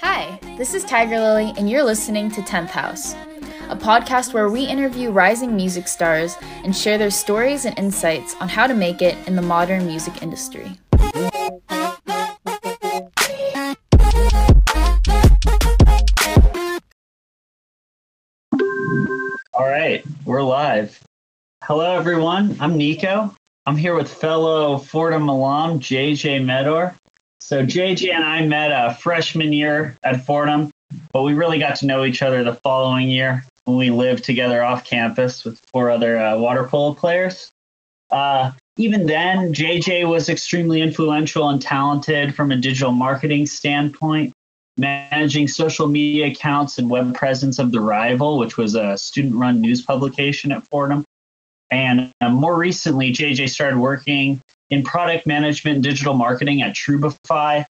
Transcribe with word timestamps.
Hi, 0.00 0.40
this 0.56 0.74
is 0.74 0.82
Tiger 0.82 1.20
Lily, 1.20 1.54
and 1.56 1.70
you're 1.70 1.84
listening 1.84 2.32
to 2.32 2.40
10th 2.40 2.70
House, 2.70 3.14
a 3.68 3.76
podcast 3.76 4.34
where 4.34 4.48
we 4.48 4.64
interview 4.64 5.12
rising 5.12 5.54
music 5.54 5.86
stars 5.86 6.36
and 6.64 6.74
share 6.74 6.98
their 6.98 7.12
stories 7.12 7.64
and 7.64 7.78
insights 7.78 8.34
on 8.40 8.48
how 8.48 8.66
to 8.66 8.74
make 8.74 9.02
it 9.02 9.16
in 9.28 9.36
the 9.36 9.42
modern 9.42 9.86
music 9.86 10.20
industry. 10.20 10.76
All 19.54 19.68
right, 19.68 20.02
we're 20.24 20.42
live. 20.42 21.00
Hello, 21.62 21.96
everyone. 21.96 22.56
I'm 22.58 22.76
Nico. 22.76 23.32
I'm 23.64 23.76
here 23.76 23.94
with 23.94 24.12
fellow 24.12 24.76
Fordham 24.78 25.28
alum 25.28 25.78
JJ 25.78 26.44
Metter. 26.44 26.96
So 27.46 27.64
JJ 27.64 28.12
and 28.12 28.24
I 28.24 28.44
met 28.44 28.72
a 28.72 28.92
freshman 28.92 29.52
year 29.52 29.96
at 30.02 30.26
Fordham, 30.26 30.68
but 31.12 31.22
we 31.22 31.34
really 31.34 31.60
got 31.60 31.76
to 31.76 31.86
know 31.86 32.04
each 32.04 32.20
other 32.20 32.42
the 32.42 32.56
following 32.56 33.08
year 33.08 33.44
when 33.66 33.76
we 33.76 33.90
lived 33.90 34.24
together 34.24 34.64
off 34.64 34.84
campus 34.84 35.44
with 35.44 35.60
four 35.72 35.88
other 35.88 36.18
uh, 36.18 36.36
water 36.36 36.64
polo 36.64 36.92
players. 36.92 37.52
Uh, 38.10 38.50
even 38.78 39.06
then, 39.06 39.54
JJ 39.54 40.08
was 40.08 40.28
extremely 40.28 40.82
influential 40.82 41.48
and 41.48 41.62
talented 41.62 42.34
from 42.34 42.50
a 42.50 42.56
digital 42.56 42.90
marketing 42.90 43.46
standpoint, 43.46 44.32
managing 44.76 45.46
social 45.46 45.86
media 45.86 46.26
accounts 46.26 46.78
and 46.78 46.90
web 46.90 47.14
presence 47.14 47.60
of 47.60 47.70
The 47.70 47.80
Rival, 47.80 48.38
which 48.38 48.56
was 48.56 48.74
a 48.74 48.98
student 48.98 49.36
run 49.36 49.60
news 49.60 49.82
publication 49.82 50.50
at 50.50 50.66
Fordham. 50.66 51.04
And 51.70 52.10
uh, 52.20 52.28
more 52.28 52.56
recently, 52.56 53.12
JJ 53.12 53.50
started 53.50 53.78
working 53.78 54.40
in 54.70 54.82
product 54.82 55.26
management 55.26 55.76
and 55.76 55.84
digital 55.84 56.14
marketing 56.14 56.62
at 56.62 56.74
Trubify. 56.74 57.64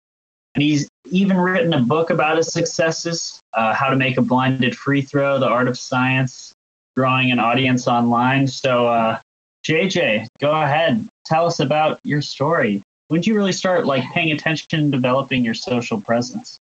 And 0.54 0.64
he's 0.64 0.88
even 1.12 1.38
written 1.38 1.74
a 1.74 1.82
book 1.82 2.10
about 2.10 2.38
his 2.38 2.52
successes 2.52 3.40
uh, 3.54 3.74
how 3.74 3.90
to 3.90 3.96
make 3.96 4.18
a 4.18 4.22
blinded 4.22 4.76
free 4.76 5.02
throw, 5.02 5.40
the 5.40 5.48
art 5.48 5.68
of 5.68 5.78
science, 5.78 6.54
drawing 6.96 7.32
an 7.32 7.40
audience 7.40 7.88
online. 7.88 8.48
So, 8.48 8.88
uh, 8.88 9.20
JJ, 9.66 10.28
go 10.40 10.52
ahead. 10.52 11.08
Tell 11.26 11.46
us 11.46 11.60
about 11.60 12.00
your 12.04 12.22
story. 12.22 12.82
When 13.08 13.22
did 13.22 13.28
you 13.28 13.36
really 13.36 13.52
start 13.52 13.86
like 13.86 14.04
paying 14.14 14.32
attention 14.32 14.68
and 14.80 14.92
developing 14.92 15.44
your 15.44 15.54
social 15.54 16.00
presence? 16.00 16.58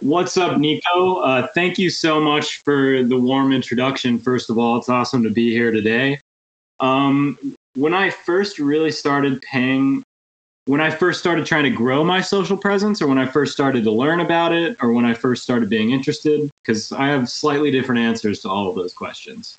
What's 0.00 0.36
up, 0.36 0.58
Nico? 0.58 1.16
Uh, 1.16 1.46
thank 1.48 1.78
you 1.78 1.90
so 1.90 2.20
much 2.20 2.62
for 2.64 3.02
the 3.02 3.18
warm 3.18 3.52
introduction. 3.52 4.18
First 4.18 4.48
of 4.48 4.58
all, 4.58 4.78
it's 4.78 4.88
awesome 4.88 5.22
to 5.24 5.30
be 5.30 5.50
here 5.50 5.70
today. 5.70 6.18
Um, 6.80 7.38
when 7.80 7.94
I 7.94 8.10
first 8.10 8.58
really 8.58 8.92
started 8.92 9.40
paying, 9.40 10.02
when 10.66 10.82
I 10.82 10.90
first 10.90 11.18
started 11.18 11.46
trying 11.46 11.64
to 11.64 11.70
grow 11.70 12.04
my 12.04 12.20
social 12.20 12.56
presence, 12.56 13.00
or 13.00 13.06
when 13.06 13.16
I 13.16 13.24
first 13.24 13.52
started 13.52 13.84
to 13.84 13.90
learn 13.90 14.20
about 14.20 14.52
it, 14.52 14.76
or 14.82 14.92
when 14.92 15.06
I 15.06 15.14
first 15.14 15.42
started 15.42 15.70
being 15.70 15.90
interested, 15.90 16.50
because 16.62 16.92
I 16.92 17.06
have 17.06 17.30
slightly 17.30 17.70
different 17.70 18.02
answers 18.02 18.40
to 18.42 18.50
all 18.50 18.68
of 18.68 18.74
those 18.74 18.92
questions. 18.92 19.56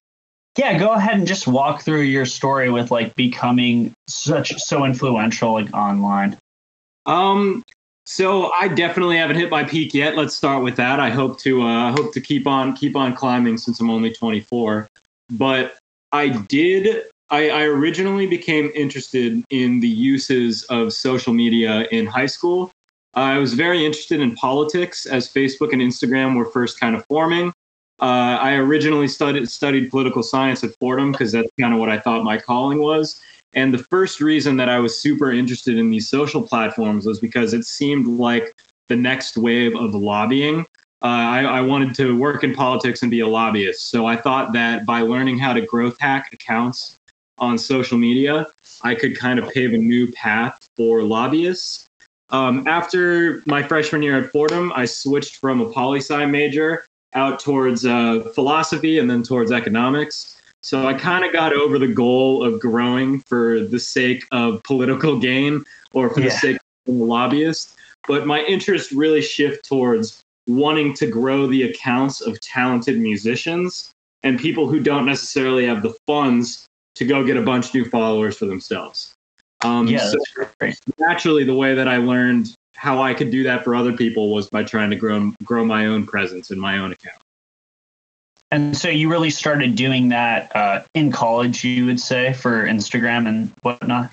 Yeah, 0.55 0.77
go 0.77 0.91
ahead 0.91 1.15
and 1.15 1.25
just 1.25 1.47
walk 1.47 1.81
through 1.81 2.01
your 2.01 2.25
story 2.25 2.69
with 2.69 2.91
like 2.91 3.15
becoming 3.15 3.91
such 4.07 4.53
so 4.61 4.85
influential 4.85 5.53
like 5.53 5.73
online. 5.73 6.37
Um, 7.07 7.63
so 8.05 8.51
I 8.51 8.67
definitely 8.67 9.17
haven't 9.17 9.37
hit 9.37 9.49
my 9.49 9.63
peak 9.63 9.95
yet. 9.95 10.15
Let's 10.15 10.35
start 10.35 10.63
with 10.63 10.75
that. 10.75 10.99
I 10.99 11.09
hope 11.09 11.39
to 11.39 11.63
uh, 11.63 11.91
hope 11.93 12.13
to 12.13 12.21
keep 12.21 12.45
on 12.45 12.75
keep 12.75 12.95
on 12.95 13.15
climbing 13.15 13.57
since 13.57 13.79
I'm 13.79 13.89
only 13.89 14.13
24. 14.13 14.87
But 15.31 15.77
I 16.11 16.27
did 16.27 17.05
I, 17.31 17.49
I 17.49 17.63
originally 17.63 18.27
became 18.27 18.71
interested 18.75 19.41
in 19.49 19.79
the 19.79 19.87
uses 19.87 20.65
of 20.65 20.91
social 20.91 21.33
media 21.33 21.87
in 21.91 22.05
high 22.05 22.25
school. 22.25 22.71
I 23.13 23.37
was 23.37 23.53
very 23.53 23.85
interested 23.85 24.19
in 24.19 24.35
politics 24.35 25.05
as 25.05 25.31
Facebook 25.31 25.71
and 25.71 25.81
Instagram 25.81 26.35
were 26.35 26.45
first 26.45 26.79
kind 26.79 26.95
of 26.95 27.05
forming. 27.05 27.53
Uh, 28.01 28.37
I 28.41 28.55
originally 28.55 29.07
studied 29.07 29.49
studied 29.49 29.89
political 29.89 30.23
science 30.23 30.63
at 30.63 30.75
Fordham 30.79 31.11
because 31.11 31.31
that's 31.31 31.49
kind 31.59 31.73
of 31.73 31.79
what 31.79 31.89
I 31.89 31.99
thought 31.99 32.23
my 32.23 32.37
calling 32.37 32.81
was. 32.81 33.21
And 33.53 33.73
the 33.73 33.85
first 33.91 34.21
reason 34.21 34.57
that 34.57 34.69
I 34.69 34.79
was 34.79 34.97
super 34.97 35.31
interested 35.31 35.77
in 35.77 35.89
these 35.89 36.09
social 36.09 36.41
platforms 36.41 37.05
was 37.05 37.19
because 37.19 37.53
it 37.53 37.65
seemed 37.65 38.07
like 38.07 38.55
the 38.87 38.95
next 38.95 39.37
wave 39.37 39.75
of 39.75 39.93
lobbying. 39.93 40.61
Uh, 41.03 41.07
I, 41.07 41.43
I, 41.43 41.61
wanted 41.61 41.95
to 41.95 42.15
work 42.15 42.43
in 42.43 42.53
politics 42.53 43.01
and 43.01 43.09
be 43.09 43.21
a 43.21 43.27
lobbyist. 43.27 43.89
So 43.89 44.05
I 44.05 44.15
thought 44.15 44.53
that 44.53 44.85
by 44.85 45.01
learning 45.01 45.39
how 45.39 45.51
to 45.51 45.61
growth 45.61 45.97
hack 45.99 46.31
accounts 46.31 46.99
on 47.37 47.57
social 47.57 47.97
media, 47.97 48.47
I 48.83 48.95
could 48.95 49.17
kind 49.17 49.39
of 49.39 49.49
pave 49.49 49.73
a 49.73 49.77
new 49.77 50.11
path 50.11 50.57
for 50.77 51.03
lobbyists. 51.03 51.87
Um, 52.29 52.67
after 52.67 53.43
my 53.45 53.61
freshman 53.61 54.01
year 54.01 54.23
at 54.23 54.31
Fordham, 54.31 54.71
I 54.73 54.85
switched 54.85 55.37
from 55.37 55.59
a 55.59 55.69
poli 55.69 55.99
sci 55.99 56.25
major 56.25 56.85
out 57.13 57.39
towards 57.39 57.85
uh, 57.85 58.21
philosophy 58.33 58.99
and 58.99 59.09
then 59.09 59.21
towards 59.21 59.51
economics. 59.51 60.37
So 60.63 60.87
I 60.87 60.93
kind 60.93 61.25
of 61.25 61.33
got 61.33 61.53
over 61.53 61.79
the 61.79 61.87
goal 61.87 62.43
of 62.43 62.59
growing 62.59 63.21
for 63.21 63.61
the 63.61 63.79
sake 63.79 64.25
of 64.31 64.61
political 64.63 65.19
gain 65.19 65.63
or 65.93 66.09
for 66.09 66.19
yeah. 66.21 66.27
the 66.27 66.31
sake 66.31 66.55
of 66.87 66.93
a 66.93 66.97
lobbyist. 67.03 67.75
But 68.07 68.27
my 68.27 68.41
interest 68.43 68.91
really 68.91 69.21
shift 69.21 69.65
towards 69.65 70.21
wanting 70.47 70.93
to 70.95 71.07
grow 71.07 71.47
the 71.47 71.63
accounts 71.63 72.21
of 72.21 72.39
talented 72.39 72.99
musicians 72.99 73.91
and 74.23 74.39
people 74.39 74.67
who 74.67 74.79
don't 74.79 75.05
necessarily 75.05 75.65
have 75.65 75.81
the 75.81 75.95
funds 76.07 76.65
to 76.95 77.05
go 77.05 77.25
get 77.25 77.37
a 77.37 77.41
bunch 77.41 77.69
of 77.69 77.73
new 77.73 77.85
followers 77.85 78.37
for 78.37 78.45
themselves. 78.45 79.13
Um, 79.63 79.87
yeah, 79.87 80.11
so 80.11 80.17
naturally, 80.99 81.43
the 81.43 81.55
way 81.55 81.75
that 81.75 81.87
I 81.87 81.97
learned 81.97 82.55
how 82.75 83.01
I 83.01 83.13
could 83.13 83.29
do 83.29 83.43
that 83.43 83.63
for 83.63 83.75
other 83.75 83.93
people 83.93 84.33
was 84.33 84.49
by 84.49 84.63
trying 84.63 84.89
to 84.89 84.95
grow 84.95 85.31
grow 85.43 85.63
my 85.63 85.85
own 85.85 86.05
presence 86.05 86.49
in 86.49 86.59
my 86.59 86.79
own 86.79 86.91
account. 86.91 87.21
And 88.49 88.75
so 88.75 88.89
you 88.89 89.09
really 89.09 89.29
started 89.29 89.75
doing 89.75 90.09
that 90.09 90.53
uh, 90.55 90.83
in 90.93 91.11
college, 91.11 91.63
you 91.63 91.85
would 91.85 91.99
say, 91.99 92.33
for 92.33 92.65
Instagram 92.65 93.27
and 93.27 93.53
whatnot. 93.61 94.11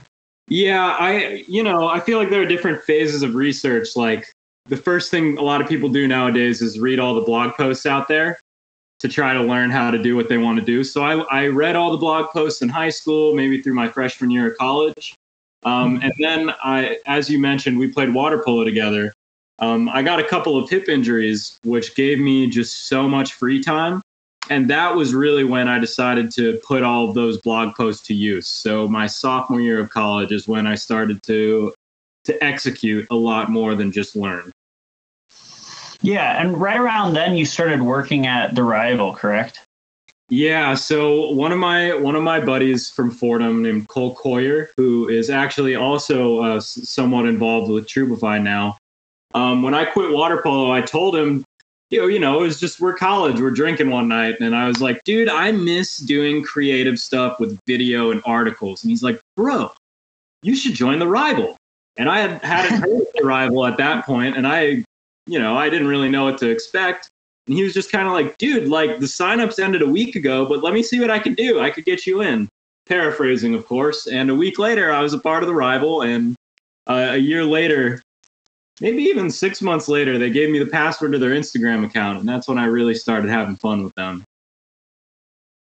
Yeah, 0.49 0.97
I 0.99 1.45
you 1.49 1.63
know 1.63 1.89
I 1.89 2.01
feel 2.01 2.19
like 2.19 2.31
there 2.31 2.43
are 2.43 2.47
different 2.47 2.83
phases 2.83 3.23
of 3.23 3.35
research. 3.35 3.97
Like 3.97 4.33
the 4.67 4.77
first 4.77 5.11
thing 5.11 5.39
a 5.39 5.43
lot 5.43 5.61
of 5.61 5.69
people 5.69 5.89
do 5.89 6.07
nowadays 6.07 6.63
is 6.63 6.79
read 6.79 6.99
all 7.01 7.15
the 7.15 7.23
blog 7.23 7.55
posts 7.55 7.87
out 7.87 8.07
there, 8.07 8.39
to 9.01 9.09
try 9.09 9.33
to 9.33 9.43
learn 9.43 9.71
how 9.71 9.91
to 9.91 9.99
do 9.99 10.17
what 10.17 10.29
they 10.29 10.39
want 10.39 10.59
to 10.59 10.65
do. 10.65 10.83
So 10.83 11.03
I, 11.03 11.19
I 11.31 11.47
read 11.47 11.77
all 11.77 11.91
the 11.91 11.99
blog 11.99 12.31
posts 12.31 12.63
in 12.63 12.69
high 12.69 12.91
school, 12.91 13.35
maybe 13.35 13.63
through 13.63 13.75
my 13.75 13.89
freshman 13.89 14.31
year 14.31 14.51
of 14.51 14.59
college. 14.59 15.15
Um, 15.65 16.01
and 16.03 16.13
then 16.19 16.53
I, 16.63 16.99
as 17.07 17.29
you 17.29 17.39
mentioned, 17.39 17.79
we 17.79 17.89
played 17.89 18.13
water 18.13 18.43
polo 18.45 18.65
together. 18.65 19.13
Um, 19.59 19.89
I 19.89 20.03
got 20.03 20.21
a 20.21 20.25
couple 20.25 20.57
of 20.57 20.71
hip 20.71 20.89
injuries, 20.89 21.59
which 21.65 21.95
gave 21.95 22.19
me 22.19 22.49
just 22.49 22.87
so 22.87 23.09
much 23.09 23.35
free 23.35 23.63
time. 23.63 24.01
And 24.51 24.71
that 24.71 24.95
was 24.95 25.15
really 25.15 25.45
when 25.45 25.69
I 25.69 25.79
decided 25.79 26.31
to 26.33 26.59
put 26.65 26.83
all 26.83 27.09
of 27.09 27.15
those 27.15 27.39
blog 27.41 27.75
posts 27.75 28.07
to 28.07 28.15
use. 28.15 28.47
So 28.47 28.89
my 28.89 29.07
sophomore 29.07 29.61
year 29.61 29.79
of 29.81 29.91
college 29.91 30.33
is 30.33 30.49
when 30.49 30.67
I 30.67 30.75
started 30.75 31.23
to 31.25 31.75
to 32.25 32.45
execute 32.45 33.07
a 33.11 33.15
lot 33.15 33.51
more 33.51 33.75
than 33.75 33.91
just 33.91 34.15
learn. 34.15 34.51
Yeah, 36.03 36.41
and 36.41 36.61
right 36.61 36.79
around 36.79 37.15
then 37.15 37.37
you 37.37 37.45
started 37.45 37.83
working 37.83 38.27
at 38.27 38.55
the 38.55 38.63
rival, 38.63 39.15
correct? 39.15 39.61
Yeah, 40.31 40.75
so 40.75 41.31
one 41.31 41.53
of 41.53 41.59
my 41.59 41.95
one 41.95 42.15
of 42.15 42.23
my 42.23 42.39
buddies 42.39 42.91
from 42.91 43.11
Fordham 43.11 43.63
named 43.63 43.89
Cole 43.89 44.15
Coyer, 44.15 44.71
who 44.77 45.09
is 45.09 45.31
actually 45.31 45.75
also 45.75 46.41
uh, 46.41 46.61
somewhat 46.61 47.27
involved 47.27 47.71
with 47.71 47.87
Trubify 47.87 48.41
now. 48.43 48.77
Um, 49.35 49.63
when 49.63 49.75
I 49.75 49.87
quit 49.87 50.13
water 50.13 50.43
polo, 50.43 50.71
I 50.71 50.83
told 50.83 51.17
him, 51.17 51.45
you 51.91 52.01
know, 52.01 52.07
you 52.09 52.19
know, 52.19 52.41
it 52.41 52.43
was 52.43 52.61
just 52.61 52.79
we're 52.79 52.95
college, 52.95 53.41
we're 53.41 53.51
drinking 53.51 53.89
one 53.89 54.07
night, 54.07 54.37
and 54.41 54.55
I 54.55 54.69
was 54.69 54.83
like, 54.83 55.03
dude, 55.05 55.31
I 55.31 55.51
miss 55.51 55.97
doing 55.97 56.43
creative 56.43 56.99
stuff 56.99 57.41
with 57.41 57.59
video 57.67 58.11
and 58.11 58.21
articles, 58.27 58.85
and 58.85 58.91
he's 58.91 59.03
like, 59.03 59.19
bro, 59.35 59.73
you 60.43 60.55
should 60.55 60.75
join 60.75 60.99
the 60.99 61.09
rival. 61.09 61.57
And 61.97 62.11
I 62.11 62.21
had 62.21 62.45
hadn't 62.45 62.81
heard 62.83 63.01
of 63.01 63.07
the 63.15 63.25
rival 63.25 63.65
at 63.65 63.79
that 63.79 64.05
point, 64.05 64.37
and 64.37 64.47
I 64.47 64.85
you 65.29 65.39
know, 65.39 65.57
I 65.57 65.69
didn't 65.69 65.89
really 65.89 66.09
know 66.09 66.25
what 66.25 66.39
to 66.39 66.49
expect. 66.49 67.09
And 67.47 67.57
he 67.57 67.63
was 67.63 67.75
just 67.75 67.93
kind 67.93 68.07
of 68.07 68.15
like, 68.15 68.37
dude, 68.39 68.69
like 68.69 68.99
the 68.99 69.07
signups 69.07 69.63
ended 69.63 69.83
a 69.83 69.87
week 69.87 70.17
ago, 70.17 70.47
but 70.47 70.63
let 70.63 70.75
me 70.75 70.83
see 70.83 71.01
what 71.01 71.11
I 71.11 71.19
can 71.19 71.35
do. 71.35 71.61
I 71.61 71.71
could 71.71 71.85
get 71.85 72.07
you 72.07 72.23
in. 72.23 72.49
Paraphrasing, 72.87 73.55
of 73.55 73.67
course. 73.67 74.07
And 74.07 74.31
a 74.31 74.35
week 74.35 74.59
later, 74.59 74.93
I 74.93 75.01
was 75.03 75.13
a 75.13 75.19
part 75.19 75.43
of 75.43 75.47
the 75.47 75.55
rival. 75.55 76.03
And 76.03 76.35
uh, 76.87 77.09
a 77.13 77.17
year 77.17 77.45
later, 77.45 78.03
maybe 78.81 79.03
even 79.03 79.31
six 79.31 79.61
months 79.61 79.89
later, 79.89 80.19
they 80.19 80.31
gave 80.31 80.51
me 80.51 80.59
the 80.59 80.67
password 80.67 81.13
to 81.13 81.19
their 81.19 81.31
Instagram 81.31 81.85
account. 81.85 82.21
And 82.21 82.29
that's 82.29 82.49
when 82.49 82.59
I 82.59 82.65
really 82.65 82.95
started 82.95 83.31
having 83.31 83.57
fun 83.57 83.85
with 83.85 83.95
them. 83.95 84.25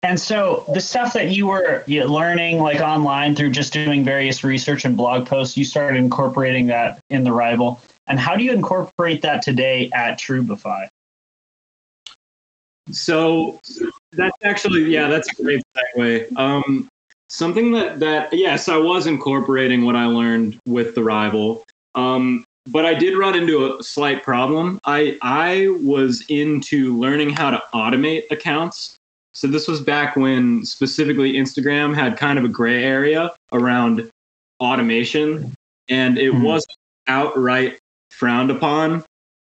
And 0.04 0.20
so 0.20 0.66
the 0.74 0.82
stuff 0.82 1.14
that 1.14 1.30
you 1.30 1.48
were 1.48 1.84
learning 1.88 2.60
like 2.60 2.82
online 2.82 3.36
through 3.36 3.52
just 3.52 3.72
doing 3.72 4.04
various 4.04 4.44
research 4.44 4.84
and 4.84 4.98
blog 4.98 5.26
posts, 5.26 5.56
you 5.56 5.64
started 5.64 5.98
incorporating 5.98 6.68
that 6.68 7.00
in 7.10 7.24
the 7.24 7.32
rival. 7.32 7.82
And 8.08 8.20
how 8.20 8.36
do 8.36 8.44
you 8.44 8.52
incorporate 8.52 9.22
that 9.22 9.42
today 9.42 9.90
at 9.94 10.20
Trubify? 10.20 10.88
So 12.92 13.60
that's 14.12 14.36
actually 14.44 14.84
yeah, 14.84 15.08
that's 15.08 15.32
a 15.32 15.42
great 15.42 15.64
segue. 15.78 16.38
Um, 16.38 16.90
something 17.30 17.72
that 17.72 18.00
that 18.00 18.34
yes, 18.34 18.68
I 18.68 18.78
was 18.78 19.08
incorporating 19.08 19.86
what 19.86 19.96
I 19.96 20.06
learned 20.06 20.60
with 20.68 20.96
the 20.96 21.04
rival. 21.04 21.64
Um, 21.96 22.44
but 22.70 22.86
I 22.86 22.94
did 22.94 23.18
run 23.18 23.36
into 23.36 23.74
a 23.74 23.84
slight 23.84 24.24
problem. 24.24 24.80
I 24.84 25.18
I 25.22 25.68
was 25.82 26.26
into 26.30 26.98
learning 26.98 27.30
how 27.32 27.52
to 27.52 27.64
automate 27.74 28.30
accounts. 28.32 28.96
So 29.34 29.48
this 29.48 29.68
was 29.68 29.82
back 29.82 30.16
when 30.16 30.64
specifically 30.66 31.34
Instagram 31.34 31.96
had 31.96 32.18
kind 32.18 32.38
of 32.38 32.46
a 32.46 32.50
gray 32.50 32.84
area 32.84 33.32
around 33.52 34.10
automation, 34.60 35.54
and 35.90 36.18
it 36.18 36.32
Mhm. 36.34 36.44
wasn't 36.44 36.78
outright 37.08 37.80
frowned 38.14 38.52
upon. 38.52 39.04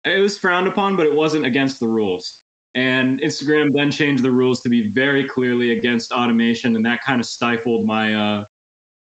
It 0.04 0.20
was 0.20 0.38
frowned 0.38 0.68
upon, 0.68 0.96
but 0.96 1.06
it 1.06 1.14
wasn't 1.14 1.46
against 1.46 1.80
the 1.80 1.88
rules. 1.88 2.40
And 2.74 3.20
Instagram 3.20 3.74
then 3.74 3.92
changed 3.92 4.24
the 4.24 4.32
rules 4.32 4.62
to 4.62 4.70
be 4.70 4.88
very 4.88 5.28
clearly 5.28 5.72
against 5.72 6.12
automation, 6.12 6.76
and 6.76 6.86
that 6.86 7.04
kind 7.04 7.20
of 7.20 7.26
stifled 7.26 7.86
my 7.86 8.14
uh, 8.14 8.46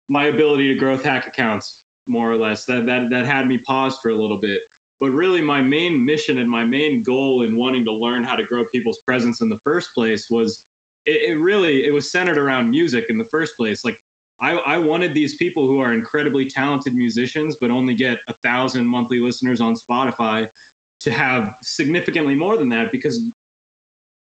my 0.09 0.25
ability 0.25 0.67
to 0.67 0.75
growth 0.75 1.03
hack 1.03 1.27
accounts 1.27 1.81
more 2.07 2.31
or 2.31 2.37
less. 2.37 2.65
That 2.65 2.85
that 2.85 3.09
that 3.09 3.25
had 3.25 3.47
me 3.47 3.57
paused 3.57 4.01
for 4.01 4.09
a 4.09 4.15
little 4.15 4.37
bit. 4.37 4.63
But 4.99 5.11
really, 5.11 5.41
my 5.41 5.61
main 5.61 6.03
mission 6.03 6.37
and 6.37 6.49
my 6.49 6.63
main 6.63 7.03
goal 7.03 7.41
in 7.41 7.55
wanting 7.55 7.85
to 7.85 7.91
learn 7.91 8.23
how 8.23 8.35
to 8.35 8.43
grow 8.43 8.65
people's 8.65 9.01
presence 9.01 9.41
in 9.41 9.49
the 9.49 9.59
first 9.59 9.93
place 9.93 10.29
was 10.29 10.63
it, 11.05 11.31
it 11.31 11.35
really 11.35 11.85
it 11.85 11.93
was 11.93 12.09
centered 12.09 12.37
around 12.37 12.69
music 12.69 13.05
in 13.09 13.17
the 13.17 13.25
first 13.25 13.55
place. 13.55 13.83
Like 13.85 13.99
I, 14.39 14.51
I 14.51 14.77
wanted 14.77 15.13
these 15.13 15.35
people 15.35 15.67
who 15.67 15.79
are 15.79 15.93
incredibly 15.93 16.49
talented 16.49 16.93
musicians, 16.95 17.55
but 17.55 17.71
only 17.71 17.95
get 17.95 18.19
a 18.27 18.33
thousand 18.33 18.85
monthly 18.87 19.19
listeners 19.19 19.61
on 19.61 19.75
Spotify 19.75 20.49
to 21.01 21.11
have 21.11 21.57
significantly 21.61 22.35
more 22.35 22.57
than 22.57 22.69
that 22.69 22.91
because 22.91 23.21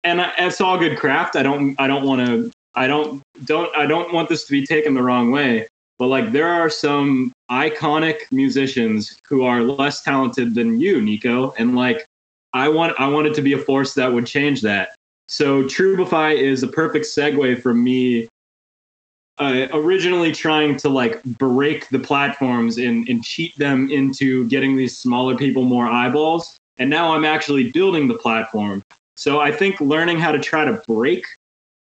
and 0.03 0.21
I, 0.21 0.33
it's 0.39 0.61
all 0.61 0.79
good 0.79 0.99
craft. 0.99 1.37
I 1.37 1.43
don't 1.43 1.79
I 1.79 1.87
don't 1.87 2.05
want 2.05 2.27
to 2.27 2.51
I 2.75 2.87
don't 2.87 3.23
don't 3.45 3.75
I 3.77 3.87
don't 3.87 4.13
want 4.13 4.29
this 4.29 4.45
to 4.45 4.51
be 4.51 4.67
taken 4.67 4.95
the 4.95 5.03
wrong 5.03 5.31
way. 5.31 5.69
But 5.99 6.07
like 6.07 6.33
there 6.33 6.49
are 6.49 6.71
some 6.71 7.33
iconic 7.51 8.21
musicians 8.33 9.19
who 9.29 9.45
are 9.45 9.63
less 9.63 10.03
talented 10.03 10.55
than 10.55 10.81
you, 10.81 11.01
Nico, 11.03 11.53
and 11.59 11.77
like 11.77 12.07
I 12.55 12.69
want 12.69 12.99
I 12.99 13.07
wanted 13.09 13.35
to 13.35 13.43
be 13.43 13.53
a 13.53 13.59
force 13.59 13.95
that 13.95 14.13
would 14.13 14.27
change 14.27 14.63
that. 14.63 14.95
So 15.29 15.63
Trubify 15.65 16.37
is 16.37 16.63
a 16.63 16.69
perfect 16.69 17.05
segue 17.05 17.63
for 17.63 17.75
me 17.75 18.29
uh, 19.41 19.69
originally 19.73 20.33
trying 20.33 20.77
to 20.77 20.89
like 20.89 21.23
break 21.25 21.89
the 21.89 21.99
platforms 21.99 22.77
and, 22.77 23.09
and 23.09 23.25
cheat 23.25 23.57
them 23.57 23.91
into 23.91 24.47
getting 24.49 24.77
these 24.77 24.97
smaller 24.97 25.35
people 25.37 25.65
more 25.65 25.87
eyeballs. 25.87 26.57
And 26.77 26.91
now 26.91 27.15
I'm 27.15 27.25
actually 27.25 27.71
building 27.71 28.07
the 28.07 28.15
platform. 28.15 28.83
So 29.17 29.41
I 29.41 29.51
think 29.51 29.81
learning 29.81 30.19
how 30.19 30.31
to 30.31 30.39
try 30.39 30.65
to 30.65 30.83
break 30.87 31.27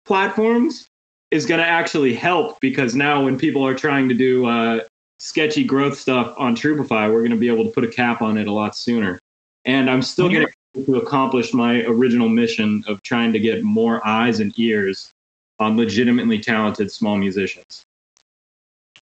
platforms 0.06 0.88
is 1.32 1.46
going 1.46 1.60
to 1.60 1.66
actually 1.66 2.14
help 2.14 2.60
because 2.62 2.96
now 2.96 3.24
when 3.24 3.38
people 3.38 3.66
are 3.66 3.76
trying 3.76 4.08
to 4.10 4.16
do 4.16 4.46
uh, 4.46 4.80
sketchy 5.20 5.64
growth 5.64 5.98
stuff 5.98 6.34
on 6.38 6.56
Trubify, 6.56 7.12
we're 7.12 7.20
going 7.20 7.32
to 7.32 7.38
be 7.38 7.50
able 7.50 7.66
to 7.66 7.72
put 7.72 7.84
a 7.84 7.88
cap 7.88 8.22
on 8.22 8.38
it 8.38 8.48
a 8.48 8.52
lot 8.52 8.76
sooner. 8.76 9.20
And 9.66 9.90
I'm 9.90 10.02
still 10.04 10.30
going 10.30 10.48
to 10.86 10.96
accomplish 10.96 11.54
my 11.54 11.84
original 11.86 12.30
mission 12.30 12.84
of 12.88 13.02
trying 13.02 13.34
to 13.34 13.40
get 13.40 13.64
more 13.64 14.06
eyes 14.08 14.40
and 14.40 14.58
ears 14.60 15.12
on 15.60 15.78
legitimately 15.78 16.40
talented 16.40 16.92
small 16.92 17.18
musicians. 17.18 17.84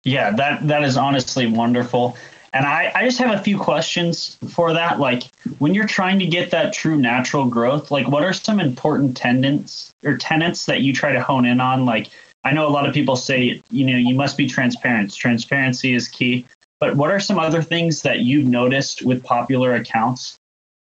Yeah, 0.03 0.31
that 0.31 0.67
that 0.67 0.83
is 0.83 0.97
honestly 0.97 1.47
wonderful. 1.47 2.15
And 2.53 2.65
I, 2.65 2.89
I 2.95 3.03
just 3.03 3.17
have 3.17 3.37
a 3.37 3.43
few 3.43 3.57
questions 3.57 4.37
for 4.49 4.71
that. 4.71 4.97
Like 4.97 5.23
when 5.59 5.73
you're 5.73 5.87
trying 5.87 6.19
to 6.19 6.25
get 6.25 6.51
that 6.51 6.71
true 6.71 6.95
natural 6.95 7.45
growth, 7.45 7.91
like 7.91 8.07
what 8.07 8.23
are 8.23 8.31
some 8.31 8.61
important 8.61 9.17
tenets 9.17 9.91
or 10.05 10.15
tenets 10.15 10.65
that 10.67 10.79
you 10.79 10.93
try 10.93 11.11
to 11.11 11.21
hone 11.21 11.45
in 11.45 11.59
on? 11.59 11.85
Like 11.85 12.11
I 12.45 12.53
know 12.53 12.65
a 12.65 12.69
lot 12.69 12.87
of 12.87 12.93
people 12.93 13.17
say, 13.17 13.61
you 13.71 13.85
know, 13.85 13.97
you 13.97 14.15
must 14.15 14.37
be 14.37 14.47
transparent. 14.47 15.13
Transparency 15.13 15.93
is 15.93 16.07
key. 16.07 16.45
But 16.79 16.95
what 16.95 17.11
are 17.11 17.19
some 17.19 17.39
other 17.39 17.61
things 17.61 18.03
that 18.03 18.19
you've 18.19 18.47
noticed 18.47 19.01
with 19.01 19.23
popular 19.23 19.75
accounts 19.75 20.37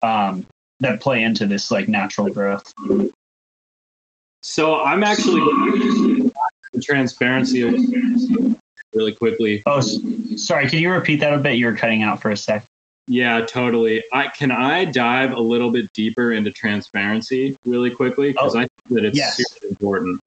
um, 0.03 0.47
that 0.81 1.01
play 1.01 1.23
into 1.23 1.47
this 1.47 1.71
like 1.71 1.89
natural 1.89 2.29
growth? 2.29 2.71
So 4.43 4.81
I'm 4.83 5.03
actually 5.03 5.41
the 6.73 6.81
transparency 6.83 7.63
of 7.63 7.75
really 8.95 9.13
quickly. 9.13 9.63
Oh, 9.67 9.81
sorry. 10.37 10.69
Can 10.69 10.79
you 10.81 10.91
repeat 10.91 11.21
that 11.21 11.33
a 11.33 11.39
bit? 11.39 11.57
You 11.57 11.67
were 11.67 11.77
cutting 11.77 12.03
out 12.03 12.21
for 12.21 12.31
a 12.31 12.37
sec. 12.37 12.65
Yeah, 13.09 13.45
totally. 13.47 14.03
I 14.13 14.29
can 14.29 14.51
I 14.51 14.85
dive 14.85 15.33
a 15.33 15.41
little 15.41 15.71
bit 15.71 15.93
deeper 15.93 16.33
into 16.33 16.51
transparency 16.51 17.57
really 17.65 17.91
quickly 17.91 18.33
because 18.33 18.57
Oh, 18.57 18.61
I 18.61 18.63
think 18.63 18.71
that 18.91 19.05
it's 19.05 19.17
yes. 19.17 19.37
super 19.37 19.69
important. 19.69 20.21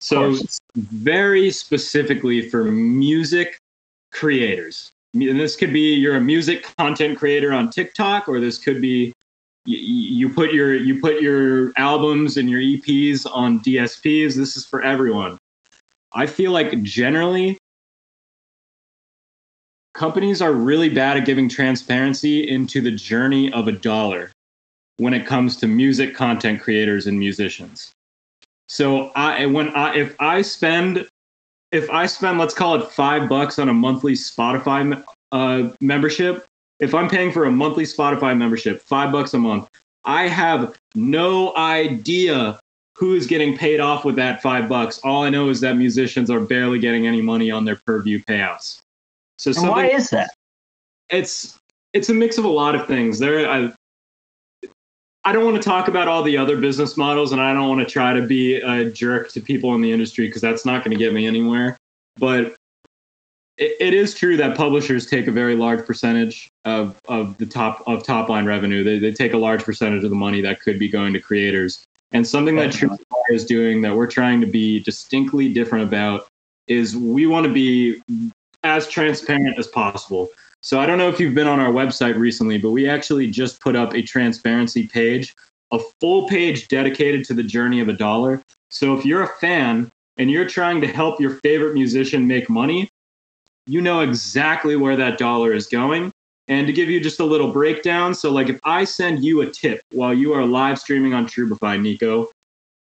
So 0.00 0.36
very 0.76 1.50
specifically 1.50 2.48
for 2.48 2.64
music 2.64 3.58
creators. 4.12 4.90
And 5.14 5.40
this 5.40 5.56
could 5.56 5.72
be 5.72 5.94
you're 5.94 6.16
a 6.16 6.20
music 6.20 6.66
content 6.76 7.18
creator 7.18 7.52
on 7.52 7.70
TikTok, 7.70 8.28
or 8.28 8.38
this 8.38 8.58
could 8.58 8.80
be 8.80 9.12
you, 9.76 10.28
put 10.28 10.52
your 10.52 10.74
you 10.74 11.00
put 11.00 11.20
your 11.20 11.72
albums 11.76 12.36
and 12.36 12.48
your 12.48 12.60
EPs 12.60 13.26
on 13.30 13.60
DSPs. 13.60 14.34
This 14.34 14.56
is 14.56 14.64
for 14.64 14.82
everyone. 14.82 15.38
I 16.12 16.26
feel 16.26 16.52
like 16.52 16.82
generally 16.82 17.58
companies 19.94 20.40
are 20.40 20.52
really 20.52 20.88
bad 20.88 21.16
at 21.18 21.26
giving 21.26 21.48
transparency 21.48 22.48
into 22.48 22.80
the 22.80 22.90
journey 22.90 23.52
of 23.52 23.68
a 23.68 23.72
dollar 23.72 24.30
when 24.96 25.12
it 25.12 25.26
comes 25.26 25.56
to 25.56 25.66
music 25.66 26.14
content 26.14 26.60
creators 26.60 27.06
and 27.06 27.18
musicians. 27.18 27.92
So 28.68 29.10
I 29.16 29.44
when 29.46 29.68
I 29.70 29.94
if 29.94 30.16
I 30.18 30.40
spend 30.42 31.06
if 31.72 31.90
I 31.90 32.06
spend 32.06 32.38
let's 32.38 32.54
call 32.54 32.74
it 32.76 32.90
5 32.90 33.28
bucks 33.28 33.58
on 33.58 33.68
a 33.68 33.74
monthly 33.74 34.14
Spotify 34.14 35.04
uh, 35.32 35.70
membership, 35.82 36.46
if 36.80 36.94
I'm 36.94 37.08
paying 37.08 37.32
for 37.32 37.44
a 37.44 37.50
monthly 37.50 37.84
Spotify 37.84 38.36
membership, 38.36 38.80
5 38.82 39.12
bucks 39.12 39.34
a 39.34 39.38
month, 39.38 39.68
I 40.04 40.28
have 40.28 40.76
no 40.94 41.56
idea 41.56 42.58
who 42.96 43.14
is 43.14 43.26
getting 43.26 43.56
paid 43.56 43.80
off 43.80 44.04
with 44.04 44.16
that 44.16 44.42
5 44.42 44.68
bucks. 44.68 45.00
All 45.00 45.22
I 45.22 45.30
know 45.30 45.48
is 45.48 45.60
that 45.60 45.76
musicians 45.76 46.30
are 46.30 46.40
barely 46.40 46.78
getting 46.78 47.06
any 47.06 47.20
money 47.20 47.50
on 47.50 47.64
their 47.64 47.78
per 47.86 48.02
view 48.02 48.20
payouts. 48.24 48.80
So 49.38 49.52
why 49.70 49.86
is 49.86 50.10
that? 50.10 50.30
it's 51.10 51.58
it's 51.92 52.08
a 52.08 52.14
mix 52.14 52.38
of 52.38 52.44
a 52.44 52.48
lot 52.48 52.74
of 52.74 52.86
things. 52.86 53.18
There, 53.18 53.48
I, 53.48 53.72
I 55.24 55.32
don't 55.32 55.44
want 55.44 55.56
to 55.56 55.62
talk 55.62 55.88
about 55.88 56.08
all 56.08 56.22
the 56.22 56.36
other 56.36 56.56
business 56.56 56.96
models, 56.96 57.32
and 57.32 57.40
I 57.40 57.52
don't 57.52 57.68
want 57.68 57.80
to 57.80 57.90
try 57.90 58.12
to 58.12 58.22
be 58.22 58.56
a 58.56 58.90
jerk 58.90 59.30
to 59.30 59.40
people 59.40 59.74
in 59.74 59.80
the 59.80 59.90
industry 59.90 60.26
because 60.26 60.42
that's 60.42 60.64
not 60.64 60.84
going 60.84 60.96
to 60.96 61.02
get 61.02 61.12
me 61.12 61.26
anywhere. 61.26 61.76
But 62.18 62.56
it, 63.58 63.76
it 63.80 63.94
is 63.94 64.14
true 64.14 64.36
that 64.36 64.56
publishers 64.56 65.06
take 65.06 65.26
a 65.26 65.32
very 65.32 65.54
large 65.54 65.84
percentage 65.84 66.50
of 66.64 66.96
of 67.08 67.36
the 67.38 67.46
top 67.46 67.82
of 67.86 68.02
top 68.02 68.28
line 68.28 68.46
revenue. 68.46 68.82
They 68.82 68.98
they 68.98 69.12
take 69.12 69.34
a 69.34 69.38
large 69.38 69.64
percentage 69.64 70.04
of 70.04 70.10
the 70.10 70.16
money 70.16 70.40
that 70.40 70.60
could 70.60 70.78
be 70.78 70.88
going 70.88 71.12
to 71.12 71.20
creators. 71.20 71.84
And 72.12 72.26
something 72.26 72.56
that 72.56 72.72
True 72.72 72.96
is 73.30 73.44
doing 73.44 73.82
that 73.82 73.94
we're 73.94 74.06
trying 74.06 74.40
to 74.40 74.46
be 74.46 74.80
distinctly 74.80 75.52
different 75.52 75.84
about 75.84 76.26
is 76.66 76.96
we 76.96 77.26
want 77.26 77.46
to 77.46 77.52
be 77.52 78.00
as 78.64 78.88
transparent 78.88 79.58
as 79.58 79.66
possible. 79.66 80.30
So 80.62 80.80
I 80.80 80.86
don't 80.86 80.98
know 80.98 81.08
if 81.08 81.20
you've 81.20 81.34
been 81.34 81.46
on 81.46 81.60
our 81.60 81.70
website 81.70 82.16
recently, 82.16 82.58
but 82.58 82.70
we 82.70 82.88
actually 82.88 83.28
just 83.28 83.60
put 83.60 83.76
up 83.76 83.94
a 83.94 84.02
transparency 84.02 84.86
page, 84.86 85.34
a 85.70 85.78
full 86.00 86.26
page 86.28 86.66
dedicated 86.68 87.24
to 87.26 87.34
the 87.34 87.42
journey 87.42 87.80
of 87.80 87.88
a 87.88 87.92
dollar. 87.92 88.42
So 88.70 88.96
if 88.96 89.04
you're 89.04 89.22
a 89.22 89.36
fan 89.36 89.90
and 90.16 90.30
you're 90.30 90.48
trying 90.48 90.80
to 90.80 90.86
help 90.86 91.20
your 91.20 91.36
favorite 91.42 91.74
musician 91.74 92.26
make 92.26 92.50
money, 92.50 92.88
you 93.68 93.80
know 93.80 94.00
exactly 94.00 94.76
where 94.76 94.96
that 94.96 95.18
dollar 95.18 95.52
is 95.52 95.66
going. 95.66 96.10
And 96.48 96.66
to 96.66 96.72
give 96.72 96.88
you 96.88 96.98
just 96.98 97.20
a 97.20 97.24
little 97.24 97.52
breakdown, 97.52 98.14
so 98.14 98.30
like 98.30 98.48
if 98.48 98.58
I 98.64 98.84
send 98.84 99.22
you 99.22 99.42
a 99.42 99.46
tip 99.46 99.82
while 99.92 100.14
you 100.14 100.32
are 100.32 100.46
live 100.46 100.78
streaming 100.78 101.12
on 101.12 101.26
Trubify, 101.26 101.78
Nico, 101.80 102.30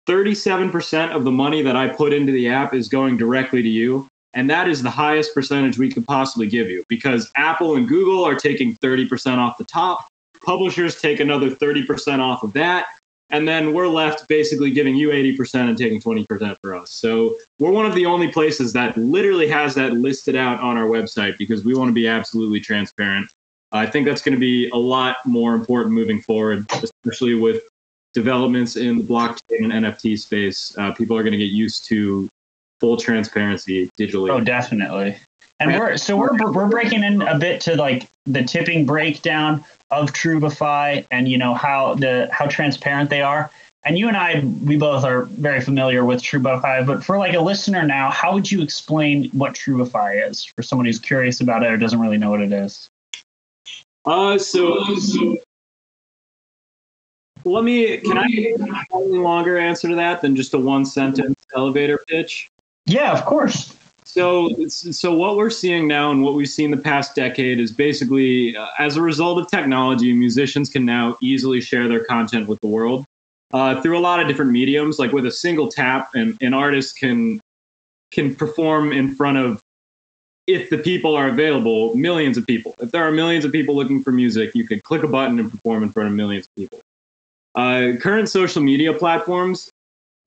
37% 0.06 1.14
of 1.14 1.24
the 1.24 1.30
money 1.30 1.62
that 1.62 1.74
I 1.74 1.88
put 1.88 2.12
into 2.12 2.32
the 2.32 2.48
app 2.48 2.74
is 2.74 2.88
going 2.88 3.16
directly 3.16 3.62
to 3.62 3.68
you. 3.68 4.06
And 4.34 4.48
that 4.50 4.68
is 4.68 4.82
the 4.82 4.90
highest 4.90 5.34
percentage 5.34 5.78
we 5.78 5.90
could 5.90 6.06
possibly 6.06 6.46
give 6.46 6.68
you 6.68 6.84
because 6.88 7.32
Apple 7.36 7.76
and 7.76 7.88
Google 7.88 8.24
are 8.24 8.34
taking 8.34 8.74
30% 8.76 9.38
off 9.38 9.56
the 9.56 9.64
top. 9.64 10.06
Publishers 10.44 11.00
take 11.00 11.20
another 11.20 11.50
30% 11.50 12.20
off 12.20 12.42
of 12.42 12.52
that. 12.52 12.97
And 13.30 13.46
then 13.46 13.74
we're 13.74 13.88
left 13.88 14.26
basically 14.28 14.70
giving 14.70 14.96
you 14.96 15.10
80% 15.10 15.68
and 15.68 15.76
taking 15.76 16.00
20% 16.00 16.56
for 16.62 16.74
us. 16.74 16.90
So 16.90 17.36
we're 17.58 17.70
one 17.70 17.84
of 17.84 17.94
the 17.94 18.06
only 18.06 18.28
places 18.28 18.72
that 18.72 18.96
literally 18.96 19.48
has 19.48 19.74
that 19.74 19.92
listed 19.92 20.34
out 20.34 20.60
on 20.60 20.78
our 20.78 20.86
website 20.86 21.36
because 21.36 21.64
we 21.64 21.74
want 21.74 21.88
to 21.88 21.92
be 21.92 22.08
absolutely 22.08 22.60
transparent. 22.60 23.30
I 23.70 23.84
think 23.84 24.06
that's 24.06 24.22
going 24.22 24.34
to 24.34 24.40
be 24.40 24.70
a 24.70 24.76
lot 24.76 25.18
more 25.26 25.54
important 25.54 25.94
moving 25.94 26.22
forward, 26.22 26.66
especially 26.82 27.34
with 27.34 27.64
developments 28.14 28.76
in 28.76 28.98
the 28.98 29.04
blockchain 29.04 29.70
and 29.70 29.84
NFT 29.84 30.18
space. 30.18 30.74
Uh, 30.78 30.92
people 30.92 31.16
are 31.16 31.22
going 31.22 31.32
to 31.32 31.38
get 31.38 31.52
used 31.52 31.84
to 31.86 32.28
full 32.80 32.96
transparency 32.96 33.90
digitally. 33.98 34.30
Oh, 34.30 34.40
definitely. 34.40 35.18
And 35.60 35.74
we're 35.74 35.96
so 35.96 36.16
we're 36.16 36.36
we're 36.52 36.68
breaking 36.68 37.02
in 37.02 37.22
a 37.22 37.38
bit 37.38 37.60
to 37.62 37.76
like 37.76 38.08
the 38.26 38.44
tipping 38.44 38.86
breakdown 38.86 39.64
of 39.90 40.12
Trubify 40.12 41.04
and 41.10 41.28
you 41.28 41.36
know 41.36 41.54
how 41.54 41.94
the 41.94 42.28
how 42.30 42.46
transparent 42.46 43.10
they 43.10 43.22
are. 43.22 43.50
And 43.84 43.98
you 43.98 44.08
and 44.08 44.16
I, 44.16 44.40
we 44.64 44.76
both 44.76 45.04
are 45.04 45.22
very 45.22 45.60
familiar 45.60 46.04
with 46.04 46.20
Trubify, 46.20 46.84
but 46.86 47.02
for 47.02 47.16
like 47.16 47.34
a 47.34 47.40
listener 47.40 47.84
now, 47.84 48.10
how 48.10 48.34
would 48.34 48.50
you 48.50 48.60
explain 48.60 49.30
what 49.30 49.54
Trubify 49.54 50.28
is 50.28 50.44
for 50.44 50.62
someone 50.62 50.84
who's 50.84 50.98
curious 50.98 51.40
about 51.40 51.62
it 51.62 51.72
or 51.72 51.76
doesn't 51.76 52.00
really 52.00 52.18
know 52.18 52.30
what 52.30 52.40
it 52.40 52.52
is? 52.52 52.90
Uh, 54.04 54.36
so, 54.36 55.38
let 57.44 57.64
me. 57.64 57.98
Can 57.98 58.18
I 58.18 58.54
a 58.92 58.98
longer 58.98 59.58
answer 59.58 59.88
to 59.88 59.94
that 59.94 60.20
than 60.22 60.34
just 60.36 60.54
a 60.54 60.58
one 60.58 60.84
sentence 60.84 61.34
elevator 61.54 62.00
pitch? 62.08 62.50
Yeah, 62.86 63.12
of 63.12 63.24
course. 63.24 63.77
So, 64.08 64.48
so 64.68 65.12
what 65.12 65.36
we're 65.36 65.50
seeing 65.50 65.86
now 65.86 66.10
and 66.10 66.22
what 66.22 66.32
we've 66.32 66.48
seen 66.48 66.70
the 66.70 66.78
past 66.78 67.14
decade 67.14 67.60
is 67.60 67.70
basically, 67.70 68.56
uh, 68.56 68.68
as 68.78 68.96
a 68.96 69.02
result 69.02 69.38
of 69.38 69.50
technology, 69.50 70.14
musicians 70.14 70.70
can 70.70 70.86
now 70.86 71.18
easily 71.20 71.60
share 71.60 71.88
their 71.88 72.02
content 72.06 72.48
with 72.48 72.58
the 72.60 72.68
world 72.68 73.04
uh, 73.52 73.82
through 73.82 73.98
a 73.98 74.00
lot 74.00 74.18
of 74.18 74.26
different 74.26 74.50
mediums. 74.50 74.98
Like 74.98 75.12
with 75.12 75.26
a 75.26 75.30
single 75.30 75.68
tap, 75.68 76.14
and 76.14 76.38
an 76.40 76.54
artist 76.54 76.98
can 76.98 77.38
can 78.10 78.34
perform 78.34 78.92
in 78.92 79.14
front 79.14 79.36
of, 79.36 79.60
if 80.46 80.70
the 80.70 80.78
people 80.78 81.14
are 81.14 81.28
available, 81.28 81.94
millions 81.94 82.38
of 82.38 82.46
people. 82.46 82.74
If 82.80 82.90
there 82.90 83.06
are 83.06 83.12
millions 83.12 83.44
of 83.44 83.52
people 83.52 83.76
looking 83.76 84.02
for 84.02 84.10
music, 84.10 84.54
you 84.54 84.66
could 84.66 84.82
click 84.84 85.02
a 85.02 85.08
button 85.08 85.38
and 85.38 85.50
perform 85.50 85.82
in 85.82 85.92
front 85.92 86.08
of 86.08 86.14
millions 86.14 86.46
of 86.46 86.54
people. 86.56 86.80
Uh, 87.54 87.98
current 88.00 88.30
social 88.30 88.62
media 88.62 88.94
platforms 88.94 89.70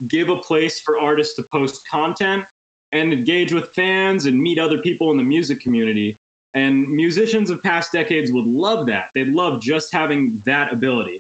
give 0.08 0.30
a 0.30 0.38
place 0.38 0.80
for 0.80 1.00
artists 1.00 1.36
to 1.38 1.44
post 1.52 1.88
content 1.88 2.46
and 2.92 3.14
engage 3.14 3.54
with 3.54 3.74
fans 3.74 4.26
and 4.26 4.42
meet 4.42 4.60
other 4.60 4.82
people 4.82 5.12
in 5.12 5.18
the 5.18 5.24
music 5.24 5.62
community. 5.62 6.16
And 6.54 6.88
musicians 6.90 7.50
of 7.50 7.64
past 7.64 7.92
decades 7.92 8.32
would 8.32 8.46
love 8.46 8.86
that. 8.88 9.12
They'd 9.14 9.30
love 9.30 9.62
just 9.62 9.92
having 9.92 10.40
that 10.40 10.74
ability. 10.74 11.20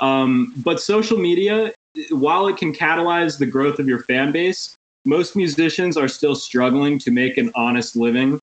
Um, 0.00 0.54
but 0.56 0.80
social 0.80 1.18
media, 1.18 1.72
while 2.10 2.48
it 2.48 2.56
can 2.56 2.72
catalyze 2.72 3.38
the 3.38 3.46
growth 3.46 3.78
of 3.78 3.86
your 3.86 4.02
fan 4.04 4.32
base, 4.32 4.74
most 5.04 5.36
musicians 5.36 5.96
are 5.96 6.08
still 6.08 6.34
struggling 6.34 6.98
to 7.00 7.10
make 7.10 7.36
an 7.36 7.50
honest 7.54 7.96
living. 7.96 8.40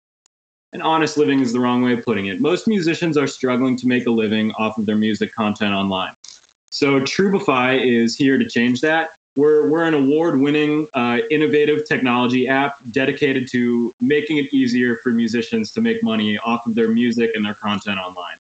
An 0.73 0.83
honest 0.83 1.17
living 1.17 1.41
is 1.41 1.55
the 1.55 1.61
wrong 1.61 1.83
way 1.83 1.95
of 1.95 2.05
putting 2.05 2.27
it. 2.27 2.41
Most 2.41 2.69
musicians 2.69 3.17
are 3.17 3.27
struggling 3.27 3.77
to 3.77 3.87
make 3.87 4.07
a 4.07 4.11
living 4.11 4.53
off 4.53 4.77
of 4.77 4.85
their 4.85 4.97
music 4.97 5.33
content 5.33 5.73
online. 5.73 6.13
So 6.71 7.01
Trubify 7.01 7.83
is 7.83 8.17
here 8.17 8.37
to 8.37 8.47
change 8.47 8.83
that. 8.83 9.16
We're, 9.37 9.69
we're 9.69 9.85
an 9.85 9.95
award 9.95 10.41
winning, 10.41 10.89
uh, 10.95 11.19
innovative 11.31 11.87
technology 11.87 12.49
app 12.49 12.79
dedicated 12.91 13.49
to 13.51 13.93
making 14.01 14.39
it 14.39 14.53
easier 14.53 14.97
for 14.97 15.11
musicians 15.11 15.73
to 15.73 15.83
make 15.83 16.03
money 16.03 16.39
off 16.39 16.67
of 16.67 16.75
their 16.75 16.89
music 16.89 17.33
and 17.35 17.45
their 17.45 17.55
content 17.55 17.99
online. 17.99 18.37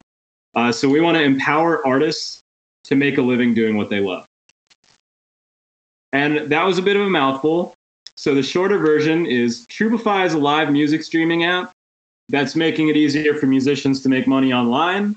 Uh, 0.54 0.72
so 0.72 0.88
we 0.88 1.02
want 1.02 1.18
to 1.18 1.22
empower 1.22 1.86
artists 1.86 2.40
to 2.84 2.94
make 2.94 3.18
a 3.18 3.22
living 3.22 3.52
doing 3.52 3.76
what 3.76 3.90
they 3.90 4.00
love. 4.00 4.24
And 6.12 6.50
that 6.50 6.64
was 6.64 6.78
a 6.78 6.82
bit 6.82 6.96
of 6.96 7.02
a 7.02 7.10
mouthful. 7.10 7.74
So 8.16 8.34
the 8.34 8.42
shorter 8.42 8.78
version 8.78 9.26
is 9.26 9.66
Trubify 9.66 10.24
is 10.24 10.32
a 10.32 10.38
live 10.38 10.72
music 10.72 11.02
streaming 11.02 11.44
app 11.44 11.72
that's 12.30 12.56
making 12.56 12.88
it 12.88 12.96
easier 12.96 13.34
for 13.34 13.46
musicians 13.46 14.00
to 14.02 14.08
make 14.08 14.26
money 14.26 14.52
online 14.52 15.14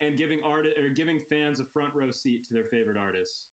and 0.00 0.18
giving 0.18 0.42
art 0.42 0.66
or 0.66 0.88
giving 0.88 1.20
fans 1.20 1.60
a 1.60 1.64
front 1.64 1.94
row 1.94 2.10
seat 2.10 2.44
to 2.46 2.54
their 2.54 2.64
favorite 2.64 2.96
artists. 2.96 3.50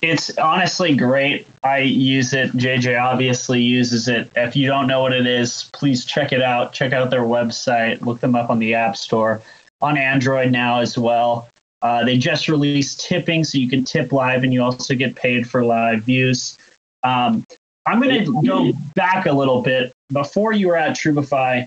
It's 0.00 0.36
honestly 0.38 0.94
great. 0.94 1.48
I 1.64 1.78
use 1.78 2.32
it. 2.32 2.52
JJ 2.52 3.02
obviously 3.02 3.60
uses 3.60 4.06
it. 4.06 4.30
If 4.36 4.54
you 4.54 4.68
don't 4.68 4.86
know 4.86 5.02
what 5.02 5.12
it 5.12 5.26
is, 5.26 5.68
please 5.72 6.04
check 6.04 6.32
it 6.32 6.40
out. 6.40 6.72
Check 6.72 6.92
out 6.92 7.10
their 7.10 7.22
website. 7.22 8.00
Look 8.00 8.20
them 8.20 8.36
up 8.36 8.48
on 8.48 8.60
the 8.60 8.74
App 8.74 8.96
Store, 8.96 9.42
on 9.80 9.98
Android 9.98 10.52
now 10.52 10.78
as 10.80 10.96
well. 10.96 11.48
Uh, 11.82 12.04
they 12.04 12.16
just 12.16 12.48
released 12.48 13.00
tipping, 13.00 13.42
so 13.42 13.58
you 13.58 13.68
can 13.68 13.84
tip 13.84 14.12
live 14.12 14.44
and 14.44 14.52
you 14.52 14.62
also 14.62 14.94
get 14.94 15.16
paid 15.16 15.48
for 15.48 15.64
live 15.64 16.04
views. 16.04 16.56
Um, 17.02 17.44
I'm 17.84 18.00
going 18.00 18.24
to 18.24 18.42
go 18.46 18.72
back 18.94 19.26
a 19.26 19.32
little 19.32 19.62
bit. 19.62 19.92
Before 20.12 20.52
you 20.52 20.68
were 20.68 20.76
at 20.76 20.96
Trubify, 20.96 21.66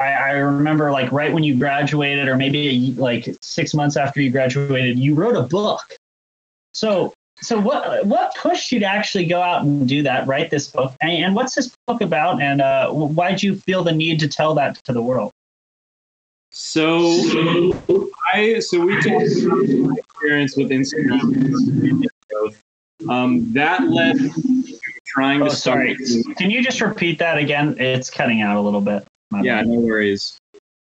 I, 0.00 0.04
I, 0.04 0.30
remember 0.32 0.90
like 0.90 1.12
right 1.12 1.32
when 1.32 1.44
you 1.44 1.56
graduated, 1.56 2.28
or 2.28 2.36
maybe 2.36 2.92
like 2.96 3.28
six 3.40 3.74
months 3.74 3.96
after 3.96 4.20
you 4.20 4.30
graduated, 4.30 4.98
you 4.98 5.14
wrote 5.14 5.36
a 5.36 5.42
book. 5.42 5.96
So 6.72 7.12
so 7.40 7.60
what 7.60 8.06
what 8.06 8.34
pushed 8.36 8.72
you 8.72 8.80
to 8.80 8.86
actually 8.86 9.26
go 9.26 9.42
out 9.42 9.62
and 9.62 9.88
do 9.88 10.02
that, 10.02 10.26
write 10.26 10.50
this 10.50 10.68
book, 10.68 10.94
and, 11.00 11.12
and 11.12 11.34
what's 11.34 11.54
this 11.54 11.74
book 11.86 12.00
about, 12.00 12.40
and 12.40 12.60
uh, 12.60 12.90
why 12.90 13.30
did 13.30 13.42
you 13.42 13.56
feel 13.56 13.82
the 13.82 13.92
need 13.92 14.20
to 14.20 14.28
tell 14.28 14.54
that 14.54 14.82
to 14.84 14.92
the 14.92 15.02
world? 15.02 15.30
So 16.52 17.72
I 18.32 18.60
so 18.60 18.80
we 18.80 18.94
talked 19.00 19.08
about 19.42 19.66
my 19.66 19.94
experience 19.98 20.56
with 20.56 20.70
Instagram 20.70 22.04
growth. 22.30 22.60
Um, 23.08 23.52
that 23.52 23.88
led 23.88 24.18
to 24.18 24.78
trying 25.04 25.42
oh, 25.42 25.48
to. 25.48 25.56
Sorry, 25.56 25.96
can 26.36 26.50
you 26.50 26.62
just 26.62 26.80
repeat 26.80 27.18
that 27.18 27.38
again? 27.38 27.76
It's 27.78 28.08
cutting 28.08 28.40
out 28.40 28.56
a 28.56 28.60
little 28.60 28.80
bit. 28.80 29.04
My 29.30 29.42
yeah, 29.42 29.58
bad. 29.58 29.68
no 29.68 29.80
worries. 29.80 30.38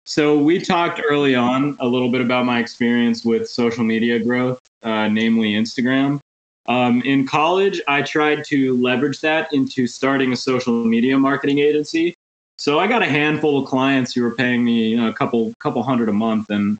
So 0.07 0.39
we 0.39 0.59
talked 0.59 1.03
early 1.07 1.35
on 1.35 1.77
a 1.81 1.87
little 1.87 2.11
bit 2.11 2.23
about 2.23 2.47
my 2.47 2.61
experience 2.61 3.27
with 3.27 3.47
social 3.49 3.85
media 3.85 4.19
growth, 4.19 4.59
uh, 4.83 5.07
namely 5.09 5.53
Instagram. 5.53 6.19
Um, 6.69 7.01
in 7.03 7.27
college, 7.27 7.81
I 7.89 8.03
tried 8.03 8.45
to 8.45 8.77
leverage 8.77 9.21
that 9.21 9.53
into 9.55 9.87
starting 9.87 10.33
a 10.33 10.37
social 10.37 10.85
media 10.85 11.19
marketing 11.19 11.61
agency. 11.61 12.15
So 12.59 12.79
I 12.79 12.87
got 12.87 13.03
a 13.03 13.07
handful 13.07 13.63
of 13.63 13.69
clients 13.69 14.15
who 14.15 14.23
were 14.23 14.35
paying 14.35 14.65
me 14.65 14.89
you 14.89 14.97
know, 14.99 15.09
a 15.09 15.13
couple 15.13 15.55
couple 15.61 15.83
hundred 15.83 16.09
a 16.09 16.13
month, 16.13 16.51
and 16.51 16.79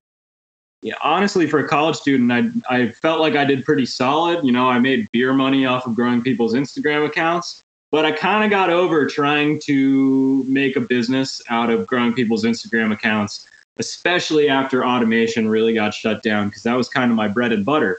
yeah, 0.83 0.95
honestly, 1.03 1.47
for 1.47 1.59
a 1.61 1.69
college 1.69 1.97
student, 1.97 2.31
I 2.31 2.51
I 2.69 2.89
felt 2.91 3.21
like 3.21 3.35
I 3.35 3.45
did 3.45 3.65
pretty 3.65 3.87
solid. 3.87 4.45
You 4.45 4.53
know, 4.53 4.69
I 4.69 4.79
made 4.79 5.09
beer 5.13 5.33
money 5.33 5.67
off 5.67 5.87
of 5.87 5.95
growing 5.95 6.23
people's 6.23 6.55
Instagram 6.55 7.07
accounts, 7.07 7.63
but 7.91 8.05
I 8.05 8.13
kind 8.13 8.45
of 8.45 8.51
got 8.51 8.71
over 8.71 9.07
trying 9.07 9.59
to 9.61 10.45
make 10.45 10.77
a 10.77 10.81
business 10.81 11.41
out 11.49 11.71
of 11.71 11.87
growing 11.87 12.13
people's 12.13 12.45
Instagram 12.45 12.93
accounts, 12.93 13.49
especially 13.79 14.49
after 14.49 14.85
automation 14.85 15.49
really 15.49 15.75
got 15.75 15.95
shut 15.95 16.23
down 16.23 16.49
because 16.49 16.65
that 16.65 16.75
was 16.75 16.89
kind 16.89 17.11
of 17.11 17.17
my 17.17 17.29
bread 17.29 17.53
and 17.53 17.65
butter. 17.65 17.99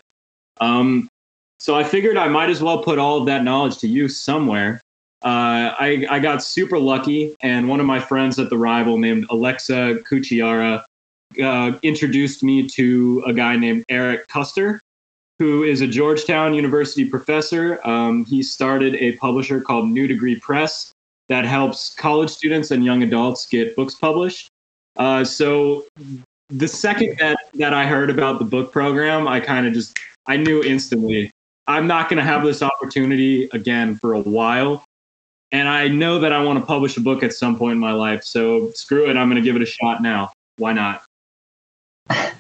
Um, 0.62 1.10
so 1.60 1.76
I 1.76 1.84
figured 1.84 2.18
I 2.18 2.28
might 2.28 2.50
as 2.50 2.64
well 2.64 2.82
put 2.82 2.98
all 2.98 3.18
of 3.18 3.26
that 3.26 3.44
knowledge 3.44 3.78
to 3.80 3.88
use 3.88 4.18
somewhere. 4.18 4.82
Uh, 5.22 5.76
I, 5.78 6.08
I 6.10 6.20
got 6.20 6.42
super 6.42 6.80
lucky, 6.80 7.36
and 7.42 7.68
one 7.68 7.82
of 7.82 7.86
my 7.86 8.00
friends 8.00 8.40
at 8.40 8.50
the 8.50 8.58
rival 8.58 8.98
named 8.98 9.26
Alexa 9.30 10.00
Kuchiara 10.10 10.84
uh, 11.44 11.72
introduced 11.84 12.42
me 12.42 12.68
to 12.70 13.22
a 13.28 13.34
guy 13.34 13.58
named 13.58 13.84
Eric 13.90 14.28
Koester, 14.28 14.80
who 15.38 15.64
is 15.64 15.82
a 15.82 15.88
Georgetown 15.88 16.54
University 16.54 17.04
professor. 17.04 17.86
Um, 17.86 18.24
he 18.26 18.42
started 18.42 18.96
a 18.96 19.18
publisher 19.18 19.60
called 19.60 19.90
New 19.90 20.08
Degree 20.08 20.40
Press 20.40 20.94
that 21.28 21.46
helps 21.46 21.94
college 21.96 22.30
students 22.30 22.72
and 22.72 22.84
young 22.84 23.04
adults 23.04 23.46
get 23.46 23.76
books 23.76 23.96
published. 23.96 24.48
Uh, 24.96 25.24
so 25.24 25.86
the 26.50 26.68
second 26.68 27.18
that, 27.20 27.38
that 27.56 27.74
I 27.74 27.86
heard 27.86 28.10
about 28.10 28.40
the 28.40 28.46
book 28.46 28.72
program, 28.72 29.28
I 29.28 29.42
kind 29.42 29.68
of 29.68 29.74
just 29.74 30.00
I 30.28 30.38
knew 30.38 30.64
instantly 30.64 31.30
I'm 31.70 31.86
not 31.86 32.10
going 32.10 32.18
to 32.18 32.24
have 32.24 32.44
this 32.44 32.64
opportunity 32.64 33.48
again 33.54 33.96
for 33.96 34.14
a 34.14 34.20
while. 34.20 34.84
And 35.52 35.70
I 35.70 35.88
know 35.88 36.20
that 36.20 36.34
I 36.34 36.44
want 36.44 36.58
to 36.60 36.66
publish 36.66 36.98
a 36.98 37.02
book 37.02 37.22
at 37.22 37.32
some 37.32 37.58
point 37.58 37.74
in 37.74 37.80
my 37.80 37.92
life. 37.92 38.24
So 38.24 38.72
screw 38.72 39.08
it. 39.08 39.16
I'm 39.16 39.30
going 39.30 39.42
to 39.42 39.48
give 39.48 39.56
it 39.56 39.62
a 39.62 39.68
shot 39.68 40.02
now. 40.02 40.32
Why 40.58 40.74
not? 40.74 41.04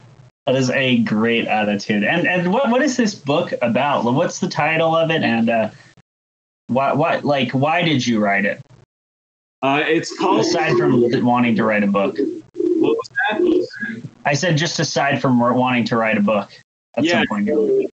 That 0.45 0.55
is 0.55 0.71
a 0.71 0.97
great 1.03 1.45
attitude. 1.45 2.03
And 2.03 2.27
and 2.27 2.51
what 2.51 2.71
what 2.71 2.81
is 2.81 2.97
this 2.97 3.13
book 3.13 3.53
about? 3.61 4.03
What's 4.03 4.39
the 4.39 4.47
title 4.47 4.95
of 4.95 5.11
it? 5.11 5.21
And 5.21 5.47
uh, 5.47 5.69
why 6.65 6.91
what 6.93 7.23
like 7.23 7.51
why 7.51 7.83
did 7.83 8.07
you 8.07 8.19
write 8.19 8.45
it? 8.45 8.59
Uh, 9.61 9.83
it's 9.85 10.17
called 10.17 10.39
aside 10.39 10.75
from 10.75 11.03
wanting 11.23 11.55
to 11.55 11.63
write 11.63 11.83
a 11.83 11.87
book. 11.87 12.17
What 12.55 12.97
was 12.97 13.09
that? 13.29 14.07
I 14.25 14.33
said 14.33 14.57
just 14.57 14.79
aside 14.79 15.21
from 15.21 15.39
wanting 15.39 15.83
to 15.85 15.97
write 15.97 16.17
a 16.17 16.21
book 16.21 16.49
at 16.97 17.03
yeah. 17.03 17.19
some 17.19 17.27
point. 17.27 17.91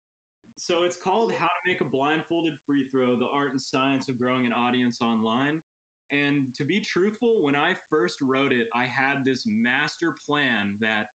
So 0.59 0.83
it's 0.83 1.01
called 1.01 1.31
How 1.31 1.47
to 1.47 1.61
Make 1.63 1.79
a 1.79 1.85
Blindfolded 1.85 2.59
Free 2.67 2.89
Throw 2.89 3.15
The 3.15 3.27
Art 3.27 3.51
and 3.51 3.61
Science 3.61 4.09
of 4.09 4.17
Growing 4.17 4.45
an 4.45 4.51
Audience 4.51 5.01
Online. 5.01 5.61
And 6.09 6.53
to 6.55 6.65
be 6.65 6.81
truthful, 6.81 7.41
when 7.41 7.55
I 7.55 7.75
first 7.75 8.19
wrote 8.19 8.51
it, 8.51 8.67
I 8.73 8.85
had 8.85 9.23
this 9.23 9.45
master 9.45 10.11
plan 10.11 10.75
that 10.79 11.11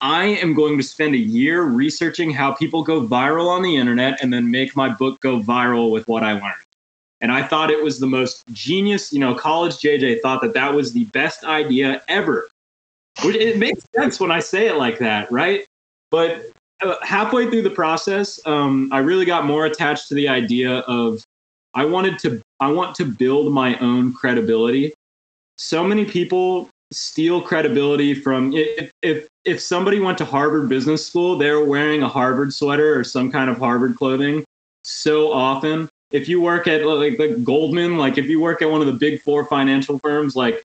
I 0.00 0.26
am 0.26 0.54
going 0.54 0.76
to 0.76 0.84
spend 0.84 1.16
a 1.16 1.18
year 1.18 1.62
researching 1.62 2.30
how 2.30 2.52
people 2.52 2.84
go 2.84 3.04
viral 3.04 3.48
on 3.48 3.62
the 3.62 3.76
internet 3.76 4.22
and 4.22 4.32
then 4.32 4.52
make 4.52 4.76
my 4.76 4.88
book 4.88 5.18
go 5.18 5.40
viral 5.40 5.90
with 5.90 6.06
what 6.06 6.22
I 6.22 6.34
learned. 6.34 6.62
And 7.20 7.32
I 7.32 7.42
thought 7.42 7.70
it 7.72 7.82
was 7.82 7.98
the 7.98 8.06
most 8.06 8.44
genius, 8.52 9.12
you 9.12 9.18
know, 9.18 9.34
college 9.34 9.78
JJ 9.78 10.20
thought 10.20 10.42
that 10.42 10.54
that 10.54 10.72
was 10.72 10.92
the 10.92 11.06
best 11.06 11.42
idea 11.42 12.02
ever. 12.06 12.48
Which 13.24 13.34
it 13.34 13.58
makes 13.58 13.84
sense 13.96 14.20
when 14.20 14.30
I 14.30 14.38
say 14.38 14.68
it 14.68 14.76
like 14.76 14.98
that, 14.98 15.32
right? 15.32 15.66
But 16.12 16.52
halfway 17.02 17.48
through 17.50 17.62
the 17.62 17.70
process, 17.70 18.40
um, 18.46 18.90
I 18.92 18.98
really 18.98 19.24
got 19.24 19.44
more 19.44 19.66
attached 19.66 20.08
to 20.08 20.14
the 20.14 20.28
idea 20.28 20.78
of 20.80 21.22
I 21.74 21.84
wanted 21.84 22.18
to 22.20 22.40
I 22.60 22.70
want 22.70 22.94
to 22.96 23.04
build 23.04 23.52
my 23.52 23.78
own 23.78 24.12
credibility. 24.12 24.94
So 25.58 25.84
many 25.84 26.04
people 26.04 26.68
steal 26.92 27.40
credibility 27.42 28.14
from 28.14 28.52
if 28.54 28.90
if 29.02 29.26
if 29.44 29.60
somebody 29.60 30.00
went 30.00 30.18
to 30.18 30.24
Harvard 30.24 30.68
Business 30.68 31.06
School, 31.06 31.36
they're 31.36 31.64
wearing 31.64 32.02
a 32.02 32.08
Harvard 32.08 32.52
sweater 32.52 32.98
or 32.98 33.04
some 33.04 33.30
kind 33.30 33.48
of 33.50 33.58
Harvard 33.58 33.96
clothing 33.96 34.44
so 34.84 35.32
often. 35.32 35.88
If 36.12 36.28
you 36.28 36.40
work 36.40 36.66
at 36.66 36.84
like, 36.86 37.18
like 37.18 37.42
Goldman, 37.44 37.98
like 37.98 38.16
if 38.16 38.26
you 38.26 38.40
work 38.40 38.62
at 38.62 38.70
one 38.70 38.80
of 38.80 38.86
the 38.86 38.92
big 38.92 39.20
four 39.22 39.44
financial 39.44 39.98
firms, 39.98 40.36
like 40.36 40.62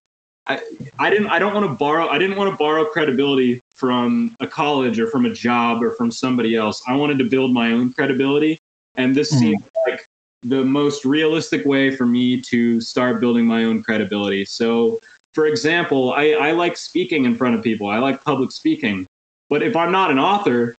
I, 0.47 0.59
I 0.97 1.09
didn't 1.09 1.27
I 1.27 1.39
don't 1.39 1.53
want 1.53 1.65
to 1.65 1.75
borrow 1.75 2.07
I 2.07 2.17
didn't 2.17 2.35
want 2.37 2.51
to 2.51 2.57
borrow 2.57 2.85
credibility 2.85 3.61
from 3.75 4.35
a 4.39 4.47
college 4.47 4.99
or 4.99 5.07
from 5.07 5.25
a 5.25 5.33
job 5.33 5.83
or 5.83 5.91
from 5.91 6.11
somebody 6.11 6.55
else. 6.55 6.81
I 6.87 6.95
wanted 6.95 7.19
to 7.19 7.25
build 7.25 7.53
my 7.53 7.71
own 7.71 7.93
credibility 7.93 8.57
and 8.95 9.15
this 9.15 9.33
mm. 9.33 9.39
seemed 9.39 9.63
like 9.87 10.05
the 10.43 10.63
most 10.63 11.05
realistic 11.05 11.65
way 11.65 11.95
for 11.95 12.05
me 12.05 12.41
to 12.41 12.81
start 12.81 13.19
building 13.19 13.45
my 13.45 13.65
own 13.65 13.83
credibility. 13.83 14.45
So 14.45 14.99
for 15.33 15.45
example, 15.45 16.13
I, 16.13 16.31
I 16.31 16.51
like 16.51 16.75
speaking 16.75 17.25
in 17.25 17.35
front 17.35 17.55
of 17.55 17.63
people. 17.63 17.87
I 17.87 17.99
like 17.99 18.23
public 18.23 18.51
speaking. 18.51 19.05
But 19.49 19.63
if 19.63 19.75
I'm 19.75 19.91
not 19.91 20.11
an 20.11 20.19
author, 20.19 20.75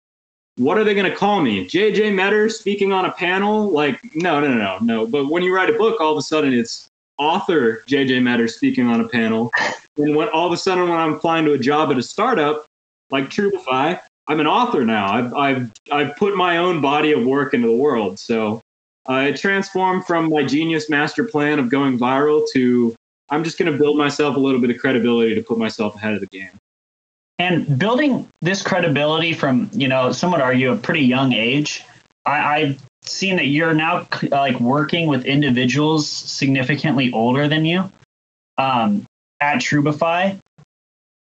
what 0.57 0.77
are 0.77 0.85
they 0.85 0.95
going 0.95 1.11
to 1.11 1.17
call 1.17 1.41
me? 1.41 1.67
JJ 1.67 2.15
Metter 2.15 2.49
speaking 2.49 2.93
on 2.93 3.07
a 3.07 3.13
panel? 3.13 3.71
Like, 3.71 4.01
no, 4.15 4.41
no, 4.41 4.53
no, 4.53 4.79
no. 4.81 5.07
But 5.07 5.29
when 5.29 5.43
you 5.43 5.55
write 5.55 5.71
a 5.71 5.75
book, 5.75 6.01
all 6.01 6.13
of 6.13 6.19
a 6.19 6.23
sudden 6.23 6.53
it's 6.53 6.89
author 7.19 7.83
JJ 7.87 8.23
Metter 8.23 8.49
speaking 8.49 8.87
on 8.87 9.01
a 9.01 9.09
panel. 9.09 9.51
And 9.97 10.17
when 10.17 10.29
all 10.29 10.47
of 10.47 10.53
a 10.53 10.57
sudden 10.57 10.89
when 10.89 10.99
I'm 10.99 11.15
applying 11.15 11.45
to 11.45 11.53
a 11.53 11.59
job 11.59 11.91
at 11.91 11.99
a 11.99 12.03
startup 12.03 12.65
like 13.11 13.29
Trubify, 13.29 14.01
I'm 14.29 14.41
an 14.41 14.47
author 14.47 14.85
now. 14.85 15.13
I've 15.13 15.35
I've 15.35 15.73
I've 15.91 16.17
put 16.17 16.37
my 16.37 16.59
own 16.59 16.81
body 16.81 17.13
of 17.13 17.25
work 17.25 17.55
into 17.55 17.69
the 17.69 17.77
world. 17.77 18.19
So 18.19 18.61
uh, 19.09 19.27
it 19.29 19.37
transformed 19.37 20.07
from 20.07 20.31
my 20.31 20.45
genius 20.45 20.89
master 20.89 21.25
plan 21.25 21.59
of 21.59 21.69
going 21.69 21.99
viral 21.99 22.47
to 22.53 22.95
I'm 23.33 23.45
just 23.45 23.59
going 23.59 23.73
to 23.73 23.79
build 23.79 23.97
myself 23.97 24.37
a 24.37 24.39
little 24.39 24.61
bit 24.61 24.71
of 24.71 24.79
credibility 24.79 25.35
to 25.35 25.43
put 25.43 25.59
myself 25.59 25.97
ahead 25.97 26.15
of 26.15 26.21
the 26.21 26.27
game. 26.27 26.51
And 27.39 27.79
building 27.79 28.29
this 28.43 28.63
credibility 28.63 29.33
from, 29.33 29.71
you 29.73 29.89
know, 29.89 30.13
some 30.13 30.31
would 30.33 30.43
argue 30.43 30.71
a 30.71 30.77
pretty 30.77 31.01
young 31.01 31.33
age. 31.33 31.83
I, 32.27 32.61
I've 32.61 32.83
seen 33.05 33.37
that 33.37 33.47
you're 33.47 33.75
now 33.75 34.07
like 34.31 34.59
working 34.61 35.09
with 35.09 35.25
individuals 35.25 36.09
significantly 36.09 37.13
older 37.13 37.49
than 37.49 37.65
you 37.65 37.91
um, 38.59 39.05
at 39.41 39.59
Trubify. 39.59 40.39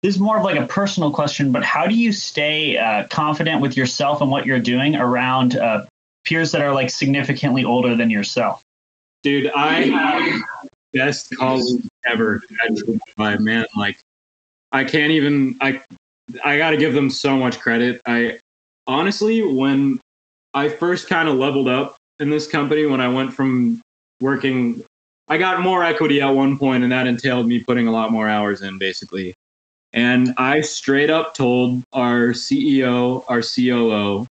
This 0.02 0.14
is 0.14 0.20
more 0.20 0.38
of 0.38 0.44
like 0.44 0.58
a 0.58 0.66
personal 0.66 1.10
question, 1.10 1.52
but 1.52 1.62
how 1.62 1.86
do 1.86 1.94
you 1.94 2.12
stay 2.12 2.78
uh, 2.78 3.06
confident 3.08 3.60
with 3.60 3.76
yourself 3.76 4.22
and 4.22 4.30
what 4.30 4.46
you're 4.46 4.60
doing 4.60 4.96
around 4.96 5.56
uh, 5.56 5.84
peers 6.24 6.52
that 6.52 6.62
are 6.62 6.72
like 6.72 6.90
significantly 6.90 7.64
older 7.64 7.94
than 7.94 8.08
yourself? 8.08 8.62
Dude, 9.22 9.50
I 9.54 9.82
have 9.82 10.42
best 10.94 11.36
colleagues 11.36 11.86
ever 12.06 12.42
at 12.64 12.70
Trubify, 12.70 13.38
man. 13.38 13.66
Like, 13.76 13.98
I 14.72 14.84
can't 14.84 15.12
even. 15.12 15.56
I 15.60 15.82
I 16.44 16.56
got 16.56 16.70
to 16.70 16.78
give 16.78 16.94
them 16.94 17.10
so 17.10 17.36
much 17.36 17.60
credit. 17.60 18.00
I 18.06 18.38
honestly, 18.86 19.42
when 19.42 20.00
I 20.54 20.68
first 20.68 21.08
kind 21.08 21.28
of 21.28 21.36
leveled 21.36 21.68
up 21.68 21.96
in 22.20 22.30
this 22.30 22.46
company, 22.46 22.86
when 22.86 23.00
I 23.00 23.08
went 23.08 23.32
from 23.32 23.80
working, 24.20 24.84
I 25.28 25.38
got 25.38 25.60
more 25.60 25.82
equity 25.82 26.20
at 26.20 26.28
one 26.28 26.58
point, 26.58 26.82
and 26.82 26.92
that 26.92 27.06
entailed 27.06 27.46
me 27.46 27.64
putting 27.64 27.88
a 27.88 27.92
lot 27.92 28.12
more 28.12 28.28
hours 28.28 28.62
in, 28.62 28.78
basically. 28.78 29.34
And 29.92 30.34
I 30.36 30.60
straight 30.60 31.10
up 31.10 31.34
told 31.34 31.82
our 31.92 32.28
CEO, 32.28 33.24
our 33.28 33.42
COO, 33.42 34.26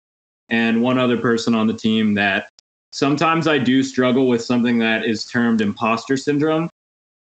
and 0.49 0.81
one 0.81 0.97
other 0.97 1.17
person 1.17 1.55
on 1.55 1.67
the 1.67 1.73
team 1.73 2.13
that 2.13 2.49
sometimes 2.91 3.47
I 3.47 3.57
do 3.57 3.83
struggle 3.83 4.27
with 4.27 4.43
something 4.43 4.79
that 4.79 5.05
is 5.05 5.25
termed 5.25 5.61
imposter 5.61 6.15
syndrome. 6.15 6.69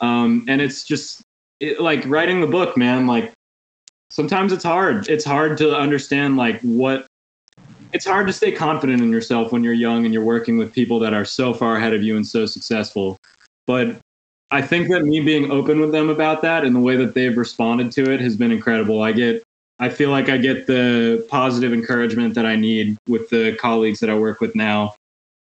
Um, 0.00 0.44
and 0.48 0.60
it's 0.60 0.84
just 0.84 1.22
it, 1.60 1.80
like 1.80 2.04
writing 2.06 2.40
the 2.40 2.46
book, 2.46 2.76
man. 2.76 3.06
Like 3.06 3.32
sometimes 4.10 4.52
it's 4.52 4.64
hard. 4.64 5.08
It's 5.08 5.24
hard 5.24 5.58
to 5.58 5.76
understand 5.76 6.36
like 6.36 6.60
what 6.62 7.06
it's 7.94 8.04
hard 8.04 8.26
to 8.26 8.32
stay 8.32 8.52
confident 8.52 9.00
in 9.00 9.10
yourself 9.10 9.52
when 9.52 9.64
you're 9.64 9.72
young 9.72 10.04
and 10.04 10.12
you're 10.12 10.24
working 10.24 10.58
with 10.58 10.72
people 10.72 10.98
that 10.98 11.14
are 11.14 11.24
so 11.24 11.54
far 11.54 11.76
ahead 11.76 11.94
of 11.94 12.02
you 12.02 12.16
and 12.16 12.26
so 12.26 12.44
successful. 12.44 13.16
But 13.66 13.96
I 14.50 14.60
think 14.60 14.88
that 14.90 15.04
me 15.04 15.20
being 15.20 15.50
open 15.50 15.80
with 15.80 15.92
them 15.92 16.10
about 16.10 16.42
that 16.42 16.64
and 16.64 16.74
the 16.74 16.80
way 16.80 16.96
that 16.96 17.14
they've 17.14 17.36
responded 17.36 17.90
to 17.92 18.12
it 18.12 18.20
has 18.20 18.36
been 18.36 18.52
incredible. 18.52 19.02
I 19.02 19.12
get 19.12 19.42
I 19.78 19.88
feel 19.88 20.10
like 20.10 20.28
I 20.28 20.36
get 20.36 20.66
the 20.66 21.26
positive 21.28 21.72
encouragement 21.72 22.34
that 22.34 22.46
I 22.46 22.54
need 22.54 22.96
with 23.08 23.28
the 23.30 23.56
colleagues 23.56 23.98
that 24.00 24.10
I 24.10 24.14
work 24.14 24.40
with 24.40 24.54
now. 24.54 24.94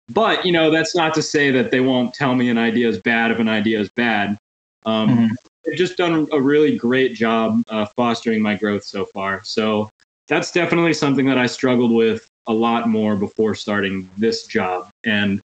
But, 0.08 0.46
you 0.46 0.52
know, 0.52 0.70
that's 0.70 0.94
not 0.94 1.12
to 1.14 1.22
say 1.22 1.50
that 1.50 1.70
they 1.70 1.80
won't 1.80 2.14
tell 2.14 2.34
me 2.34 2.48
an 2.48 2.58
idea 2.58 2.88
is 2.88 2.98
bad 2.98 3.30
if 3.30 3.38
an 3.38 3.48
idea 3.48 3.80
is 3.80 3.90
bad. 3.94 4.38
Um, 4.86 5.08
mm-hmm 5.08 5.34
they've 5.64 5.76
just 5.76 5.96
done 5.96 6.26
a 6.32 6.40
really 6.40 6.76
great 6.76 7.14
job 7.14 7.62
uh, 7.68 7.86
fostering 7.96 8.42
my 8.42 8.54
growth 8.54 8.84
so 8.84 9.04
far. 9.04 9.42
So 9.44 9.88
that's 10.28 10.52
definitely 10.52 10.94
something 10.94 11.26
that 11.26 11.38
I 11.38 11.46
struggled 11.46 11.92
with 11.92 12.26
a 12.46 12.52
lot 12.52 12.88
more 12.88 13.16
before 13.16 13.54
starting 13.54 14.08
this 14.16 14.46
job. 14.46 14.88
And 15.04 15.40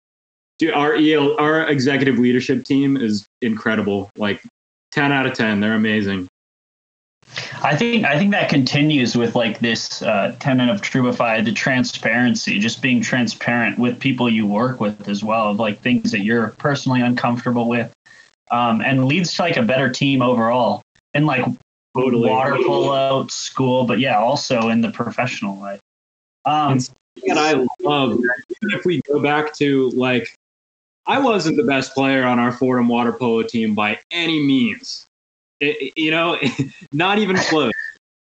dude, 0.60 0.74
our 0.74 0.96
EL, 0.96 1.40
our 1.40 1.68
executive 1.70 2.18
leadership 2.18 2.66
team 2.66 2.98
is 2.98 3.26
incredible. 3.42 4.10
Like 4.18 4.42
10 4.92 5.12
out 5.12 5.26
of 5.26 5.34
10. 5.34 5.60
They're 5.60 5.74
amazing. 5.74 6.28
I 7.62 7.76
think 7.76 8.06
I 8.06 8.18
think 8.18 8.32
that 8.32 8.50
continues 8.50 9.16
with 9.16 9.36
like 9.36 9.60
this 9.60 10.02
uh, 10.02 10.36
tenet 10.40 10.70
of 10.70 10.82
Trubify, 10.82 11.44
the 11.44 11.52
transparency, 11.52 12.58
just 12.58 12.82
being 12.82 13.02
transparent 13.02 13.78
with 13.78 14.00
people 14.00 14.30
you 14.30 14.48
work 14.48 14.80
with 14.80 15.10
as 15.10 15.24
well, 15.24 15.52
of 15.52 15.60
like 15.60 15.82
things 15.82 16.12
that 16.12 16.22
you're 16.22 16.50
personally 16.58 17.02
uncomfortable 17.02 17.68
with, 17.68 17.92
um, 18.50 18.82
and 18.82 19.06
leads 19.06 19.34
to 19.36 19.42
like 19.42 19.58
a 19.58 19.62
better 19.62 19.90
team 19.90 20.22
overall 20.22 20.82
in 21.14 21.26
like 21.26 21.46
totally. 21.96 22.30
water 22.30 22.56
polo 22.66 23.28
school, 23.28 23.86
but 23.86 24.00
yeah, 24.00 24.18
also 24.18 24.70
in 24.70 24.82
the 24.82 24.92
professional 24.92 25.60
life. 25.60 25.80
Um, 26.48 26.80
and 27.28 27.38
I 27.38 27.66
love 27.82 28.14
even 28.14 28.78
if 28.80 28.86
we 28.86 29.02
go 29.02 29.20
back 29.20 29.54
to 29.56 29.90
like, 29.92 30.34
I 31.06 31.20
wasn't 31.20 31.58
the 31.58 31.64
best 31.64 31.94
player 31.94 32.26
on 32.26 32.40
our 32.40 32.52
Fordham 32.52 32.88
water 32.88 33.12
polo 33.12 33.44
team 33.44 33.76
by 33.76 34.00
any 34.12 34.42
means. 34.42 35.06
It, 35.60 35.94
you 35.98 36.12
know, 36.12 36.40
not 36.94 37.20
even 37.20 37.36
close. 37.36 37.74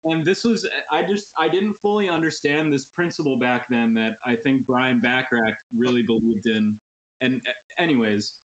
And 0.04 0.24
this 0.24 0.44
was, 0.44 0.66
I 0.90 1.02
just, 1.02 1.34
I 1.38 1.48
didn't 1.48 1.74
fully 1.74 2.08
understand 2.08 2.72
this 2.72 2.84
principle 2.84 3.36
back 3.36 3.68
then 3.68 3.94
that 3.94 4.18
I 4.24 4.36
think 4.36 4.66
Brian 4.66 5.00
Backrack 5.00 5.56
really 5.74 6.02
believed 6.02 6.46
in. 6.46 6.78
And, 7.20 7.46
anyways, 7.78 8.40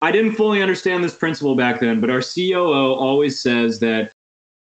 I 0.00 0.10
didn't 0.10 0.36
fully 0.36 0.62
understand 0.62 1.04
this 1.04 1.14
principle 1.14 1.54
back 1.54 1.80
then, 1.80 2.00
but 2.00 2.08
our 2.08 2.22
COO 2.22 2.94
always 2.94 3.40
says 3.40 3.78
that 3.80 4.10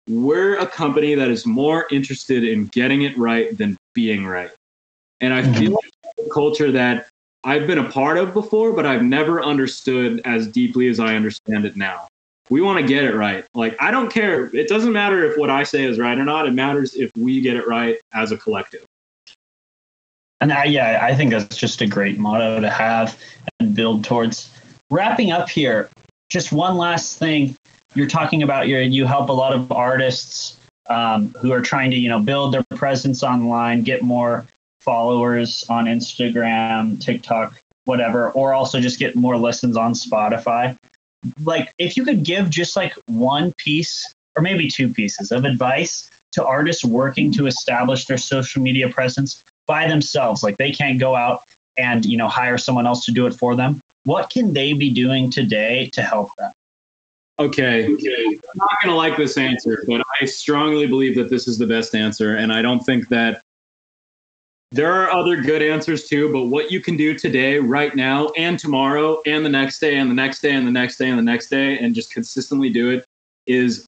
we're 0.09 0.59
a 0.59 0.67
company 0.67 1.15
that 1.15 1.29
is 1.29 1.47
more 1.47 1.87
interested 1.91 2.45
in 2.45 2.67
getting 2.67 3.03
it 3.03 3.17
right 3.19 3.57
than 3.57 3.77
being 3.95 4.27
right. 4.27 4.51
And 5.21 5.35
I 5.35 5.43
feel 5.43 5.73
mm-hmm. 5.73 5.75
like 5.75 6.27
a 6.27 6.31
culture 6.31 6.73
that 6.73 7.09
I've 7.45 7.67
been 7.67 7.79
a 7.79 7.91
part 7.91 8.19
of 8.19 8.33
before, 8.33 8.73
but 8.73 8.87
I've 8.87 9.03
never 9.03 9.43
understood 9.43 10.21
as 10.25 10.49
deeply 10.49 10.89
as 10.89 10.99
I 11.01 11.15
understand 11.15 11.65
it 11.65 11.77
now. 11.77 12.09
We 12.51 12.61
want 12.61 12.81
to 12.81 12.87
get 12.87 13.05
it 13.05 13.15
right. 13.15 13.45
Like, 13.55 13.77
I 13.81 13.91
don't 13.91 14.13
care. 14.13 14.55
It 14.57 14.69
doesn't 14.69 14.93
matter 14.93 15.25
if 15.25 15.39
what 15.39 15.51
I 15.51 15.63
say 15.63 15.85
is 15.85 15.99
right 15.99 16.19
or 16.19 16.25
not. 16.25 16.47
It 16.47 16.53
matters 16.53 16.95
if 16.95 17.11
we 17.17 17.41
get 17.41 17.57
it 17.57 17.69
right 17.69 17.99
as 18.15 18.33
a 18.33 18.37
collective. 18.37 18.85
And 20.41 20.53
I, 20.53 20.65
yeah, 20.65 21.01
I 21.03 21.15
think 21.15 21.33
that's 21.33 21.57
just 21.57 21.83
a 21.83 21.87
great 21.87 22.19
motto 22.19 22.61
to 22.61 22.71
have 22.71 23.19
and 23.61 23.75
build 23.75 24.05
towards 24.05 24.51
wrapping 24.91 25.31
up 25.31 25.49
here, 25.49 25.91
just 26.31 26.53
one 26.53 26.77
last 26.77 27.19
thing. 27.19 27.55
You're 27.99 28.07
talking 28.07 28.45
about 28.45 28.69
your 28.69 28.81
you 28.81 29.07
help 29.07 29.29
a 29.29 29.33
lot 29.33 29.53
of 29.53 29.73
artists 29.73 30.57
um, 30.89 31.35
who 31.41 31.51
are 31.51 31.61
trying 31.61 31.91
to 31.91 31.97
you 31.97 32.09
know 32.09 32.21
build 32.21 32.55
their 32.55 32.63
presence 32.77 33.25
online, 33.25 33.83
get 33.83 34.03
more 34.03 34.47
followers 34.81 35.67
on 35.69 35.87
Instagram, 35.87 37.01
TikTok, 37.01 37.61
whatever, 37.87 38.31
or 38.31 38.55
also 38.55 38.81
just 38.81 39.01
get 39.01 39.17
more 39.17 39.37
listens 39.37 39.77
on 39.77 39.95
Spotify. 39.95 40.79
Like 41.43 41.73
if 41.77 41.97
you 41.97 42.05
could 42.05 42.23
give 42.23 42.51
just 42.51 42.77
like 42.77 42.95
one 43.07 43.53
piece 43.55 44.15
or 44.37 44.43
maybe 44.43 44.71
two 44.71 44.89
pieces 44.89 45.33
of 45.33 45.45
advice 45.45 46.09
to 46.33 46.47
artists 46.47 46.85
working 46.85 47.33
to 47.33 47.49
establish 47.49 48.05
their 48.05 48.17
social 48.17 48.63
media 48.63 48.89
presence 48.89 49.43
by 49.67 49.89
themselves, 49.89 50.45
like 50.45 50.57
they 50.57 50.71
can't 50.71 51.01
go 51.01 51.17
out 51.17 51.43
and 51.77 52.07
you 52.07 52.17
know 52.17 52.29
hire 52.29 52.59
someone 52.59 52.87
else 52.87 53.07
to 53.07 53.11
do 53.11 53.27
it 53.27 53.35
for 53.35 53.57
them 53.57 53.81
what 54.05 54.31
can 54.31 54.53
they 54.53 54.73
be 54.73 54.91
doing 54.91 55.31
today 55.31 55.91
to 55.93 56.03
help 56.03 56.31
them 56.37 56.53
okay. 57.39 57.93
Okay. 57.93 58.25
I'm 58.27 58.57
not 58.57 58.71
going 58.83 58.91
to 58.91 58.95
like 58.95 59.17
this 59.17 59.37
answer 59.37 59.85
but 59.87 60.03
i 60.21 60.25
strongly 60.25 60.87
believe 60.87 61.17
that 61.17 61.31
this 61.31 61.49
is 61.49 61.59
the 61.59 61.67
best 61.67 61.95
answer 61.95 62.37
and 62.37 62.53
i 62.53 62.63
don't 62.63 62.81
think 62.81 63.09
that 63.09 63.43
there 64.71 64.93
are 64.93 65.11
other 65.11 65.37
good 65.37 65.63
answers 65.63 66.07
too 66.07 66.33
but 66.33 66.45
what 66.45 66.71
you 66.71 66.81
can 66.81 66.97
do 66.97 67.17
today 67.17 67.59
right 67.59 67.95
now 67.95 68.29
and 68.37 68.59
tomorrow 68.59 69.21
and 69.27 69.45
the 69.45 69.51
next 69.51 69.79
day 69.79 69.97
and 69.97 70.11
the 70.11 70.15
next 70.15 70.41
day 70.41 70.53
and 70.53 70.67
the 70.67 70.73
next 70.73 70.99
day 70.99 71.09
and 71.09 71.19
the 71.19 71.23
next 71.23 71.49
day 71.49 71.79
and 71.79 71.95
just 71.95 72.13
consistently 72.13 72.71
do 72.71 72.91
it 72.91 73.05
is 73.47 73.87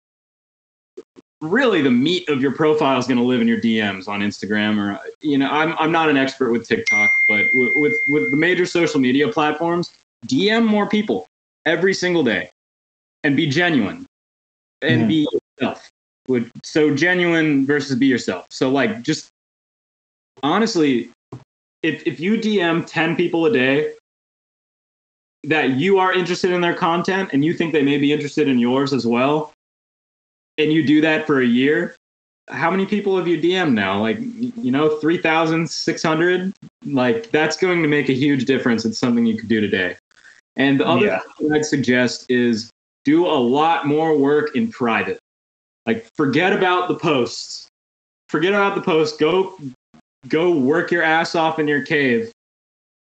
really 1.40 1.80
the 1.80 1.90
meat 1.90 2.28
of 2.28 2.42
your 2.42 2.52
profile 2.52 2.98
is 2.98 3.06
going 3.06 3.18
to 3.18 3.24
live 3.24 3.40
in 3.40 3.48
your 3.48 3.60
DMs 3.60 4.08
on 4.08 4.20
Instagram 4.20 4.78
or 4.78 5.00
you 5.20 5.38
know 5.38 5.48
I'm 5.48 5.74
I'm 5.78 5.92
not 5.92 6.08
an 6.10 6.16
expert 6.16 6.50
with 6.52 6.66
TikTok, 6.66 7.10
but 7.28 7.46
with, 7.54 7.70
with 7.76 7.94
with 8.10 8.30
the 8.30 8.36
major 8.36 8.66
social 8.66 9.00
media 9.00 9.28
platforms, 9.28 9.92
DM 10.26 10.66
more 10.66 10.88
people 10.88 11.26
every 11.64 11.94
single 11.94 12.22
day 12.22 12.50
and 13.24 13.36
be 13.36 13.46
genuine 13.46 14.06
and 14.82 15.08
be 15.08 15.26
hmm. 15.30 15.38
yourself. 15.58 15.88
So 16.62 16.94
genuine 16.94 17.66
versus 17.66 17.96
be 17.96 18.06
yourself. 18.06 18.46
So 18.50 18.70
like 18.70 19.02
just 19.02 19.28
honestly, 20.42 21.10
if 21.82 22.06
if 22.06 22.20
you 22.20 22.36
DM 22.36 22.84
10 22.86 23.16
people 23.16 23.46
a 23.46 23.52
day 23.52 23.94
that 25.44 25.70
you 25.70 25.98
are 25.98 26.12
interested 26.12 26.50
in 26.50 26.60
their 26.60 26.74
content 26.74 27.30
and 27.32 27.44
you 27.44 27.54
think 27.54 27.72
they 27.72 27.82
may 27.82 27.98
be 27.98 28.12
interested 28.12 28.46
in 28.48 28.58
yours 28.58 28.92
as 28.92 29.06
well, 29.06 29.52
and 30.58 30.72
you 30.72 30.86
do 30.86 31.00
that 31.00 31.26
for 31.26 31.40
a 31.40 31.46
year, 31.46 31.96
how 32.50 32.70
many 32.70 32.84
people 32.84 33.16
have 33.16 33.26
you 33.26 33.38
DM 33.38 33.72
now? 33.72 34.00
Like, 34.00 34.18
you 34.20 34.70
know, 34.70 34.98
3,600? 34.98 36.52
Like, 36.86 37.30
that's 37.30 37.56
going 37.56 37.82
to 37.82 37.88
make 37.88 38.08
a 38.08 38.14
huge 38.14 38.44
difference. 38.44 38.84
It's 38.84 38.98
something 38.98 39.24
you 39.24 39.36
could 39.36 39.48
do 39.48 39.60
today. 39.60 39.96
And 40.56 40.80
the 40.80 40.86
other 40.86 41.06
Yeah. 41.06 41.20
thing 41.38 41.52
I'd 41.52 41.64
suggest 41.64 42.26
is 42.28 42.70
do 43.04 43.26
a 43.26 43.38
lot 43.38 43.86
more 43.86 44.16
work 44.16 44.56
in 44.56 44.70
private. 44.70 45.18
Like, 45.86 46.06
forget 46.16 46.52
about 46.52 46.88
the 46.88 46.94
posts. 46.94 47.68
Forget 48.28 48.52
about 48.52 48.74
the 48.74 48.82
posts. 48.82 49.16
Go, 49.16 49.58
go 50.28 50.56
work 50.56 50.90
your 50.90 51.02
ass 51.02 51.34
off 51.34 51.58
in 51.58 51.66
your 51.66 51.84
cave. 51.84 52.30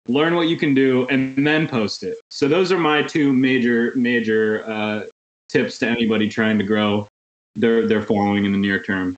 Learn 0.07 0.35
what 0.35 0.47
you 0.47 0.55
can 0.55 0.73
do, 0.73 1.05
and 1.07 1.45
then 1.45 1.67
post 1.67 2.03
it. 2.03 2.17
So 2.31 2.47
those 2.47 2.71
are 2.71 2.77
my 2.77 3.03
two 3.03 3.33
major, 3.33 3.91
major 3.95 4.63
uh, 4.65 5.03
tips 5.49 5.79
to 5.79 5.87
anybody 5.87 6.29
trying 6.29 6.57
to 6.59 6.63
grow 6.63 7.07
their 7.55 7.87
their 7.87 8.01
following 8.01 8.45
in 8.45 8.53
the 8.53 8.57
near 8.57 8.81
term. 8.81 9.17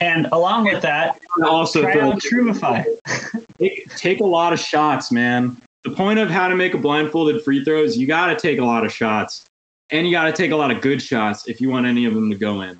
And 0.00 0.26
along 0.32 0.64
with 0.64 0.82
that, 0.82 1.20
also 1.44 1.82
try 1.82 1.92
throw- 1.92 2.12
out 2.12 2.20
Trubify. 2.20 2.84
take, 3.58 3.94
take 3.96 4.20
a 4.20 4.24
lot 4.24 4.52
of 4.52 4.58
shots, 4.60 5.12
man. 5.12 5.60
The 5.84 5.90
point 5.90 6.18
of 6.18 6.28
how 6.30 6.48
to 6.48 6.54
make 6.54 6.74
a 6.74 6.78
blindfolded 6.78 7.42
free 7.42 7.64
throw 7.64 7.82
is 7.82 7.96
you 7.96 8.06
got 8.06 8.26
to 8.26 8.36
take 8.36 8.58
a 8.58 8.64
lot 8.64 8.84
of 8.84 8.92
shots, 8.92 9.46
and 9.90 10.06
you 10.06 10.12
got 10.12 10.24
to 10.24 10.32
take 10.32 10.50
a 10.50 10.56
lot 10.56 10.70
of 10.70 10.82
good 10.82 11.00
shots 11.00 11.48
if 11.48 11.60
you 11.60 11.70
want 11.70 11.86
any 11.86 12.04
of 12.04 12.14
them 12.14 12.30
to 12.30 12.36
go 12.36 12.60
in. 12.62 12.78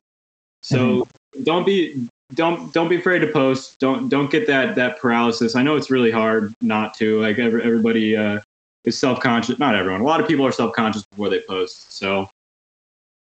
So 0.62 1.08
don't 1.42 1.64
be 1.64 2.06
don't 2.34 2.72
don't 2.72 2.88
be 2.88 2.96
afraid 2.96 3.20
to 3.20 3.26
post. 3.26 3.78
Don't 3.78 4.08
don't 4.08 4.30
get 4.30 4.46
that 4.46 4.74
that 4.74 5.00
paralysis. 5.00 5.56
I 5.56 5.62
know 5.62 5.76
it's 5.76 5.90
really 5.90 6.10
hard 6.10 6.52
not 6.60 6.94
to. 6.94 7.20
Like 7.20 7.38
every, 7.38 7.62
everybody 7.62 8.16
uh, 8.16 8.40
is 8.84 8.98
self 8.98 9.20
conscious. 9.20 9.58
Not 9.58 9.74
everyone. 9.74 10.00
A 10.00 10.04
lot 10.04 10.20
of 10.20 10.28
people 10.28 10.46
are 10.46 10.52
self 10.52 10.74
conscious 10.74 11.04
before 11.10 11.28
they 11.28 11.40
post. 11.40 11.92
So 11.92 12.28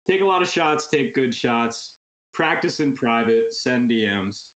take 0.06 0.22
a 0.22 0.26
lot 0.26 0.42
of 0.42 0.50
shots. 0.50 0.88
Take 0.88 1.14
good 1.14 1.34
shots. 1.34 1.96
Practice 2.34 2.80
in 2.80 2.96
private. 2.96 3.54
Send 3.54 3.90
DMs. 3.90 4.52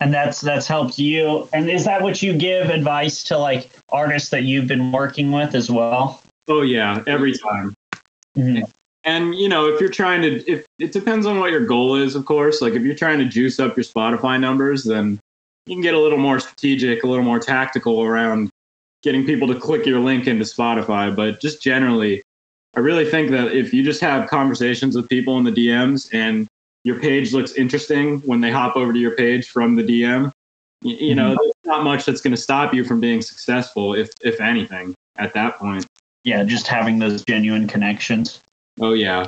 And 0.00 0.12
that's 0.12 0.40
that's 0.40 0.66
helped 0.66 0.98
you. 0.98 1.48
And 1.52 1.70
is 1.70 1.84
that 1.84 2.02
what 2.02 2.22
you 2.22 2.32
give 2.36 2.70
advice 2.70 3.22
to 3.24 3.38
like 3.38 3.70
artists 3.90 4.30
that 4.30 4.44
you've 4.44 4.66
been 4.66 4.92
working 4.92 5.32
with 5.32 5.54
as 5.54 5.70
well? 5.70 6.22
Oh 6.48 6.62
yeah, 6.62 7.02
every 7.06 7.36
time. 7.36 7.74
Mhm. 8.36 8.70
And 9.04 9.34
you 9.34 9.48
know, 9.48 9.66
if 9.66 9.80
you're 9.80 9.90
trying 9.90 10.22
to, 10.22 10.50
if 10.50 10.64
it 10.78 10.92
depends 10.92 11.26
on 11.26 11.40
what 11.40 11.50
your 11.50 11.64
goal 11.64 11.96
is, 11.96 12.14
of 12.14 12.24
course. 12.24 12.62
Like 12.62 12.74
if 12.74 12.82
you're 12.82 12.94
trying 12.94 13.18
to 13.18 13.24
juice 13.24 13.58
up 13.58 13.76
your 13.76 13.84
Spotify 13.84 14.38
numbers, 14.38 14.84
then 14.84 15.18
you 15.66 15.74
can 15.74 15.82
get 15.82 15.94
a 15.94 15.98
little 15.98 16.18
more 16.18 16.40
strategic, 16.40 17.02
a 17.02 17.06
little 17.06 17.24
more 17.24 17.38
tactical 17.38 18.02
around 18.02 18.50
getting 19.02 19.26
people 19.26 19.48
to 19.48 19.58
click 19.58 19.86
your 19.86 20.00
link 20.00 20.26
into 20.26 20.44
Spotify. 20.44 21.14
But 21.14 21.40
just 21.40 21.62
generally, 21.62 22.22
I 22.74 22.80
really 22.80 23.04
think 23.04 23.30
that 23.32 23.52
if 23.52 23.74
you 23.74 23.82
just 23.82 24.00
have 24.00 24.28
conversations 24.28 24.96
with 24.96 25.08
people 25.08 25.36
in 25.38 25.44
the 25.44 25.52
DMs 25.52 26.08
and 26.12 26.46
your 26.84 26.98
page 27.00 27.32
looks 27.32 27.52
interesting 27.52 28.20
when 28.20 28.40
they 28.40 28.50
hop 28.50 28.76
over 28.76 28.92
to 28.92 28.98
your 28.98 29.14
page 29.14 29.48
from 29.48 29.76
the 29.76 29.82
DM, 29.82 30.32
you, 30.82 30.96
you 30.96 31.14
know, 31.14 31.36
there's 31.40 31.52
not 31.64 31.84
much 31.84 32.04
that's 32.04 32.20
going 32.20 32.34
to 32.34 32.40
stop 32.40 32.74
you 32.74 32.84
from 32.84 33.00
being 33.00 33.22
successful, 33.22 33.94
if 33.94 34.10
if 34.22 34.40
anything, 34.40 34.94
at 35.16 35.32
that 35.34 35.56
point. 35.56 35.86
Yeah, 36.24 36.44
just 36.44 36.66
having 36.66 36.98
those 36.98 37.24
genuine 37.24 37.66
connections. 37.66 38.40
Oh 38.80 38.92
yeah. 38.92 39.26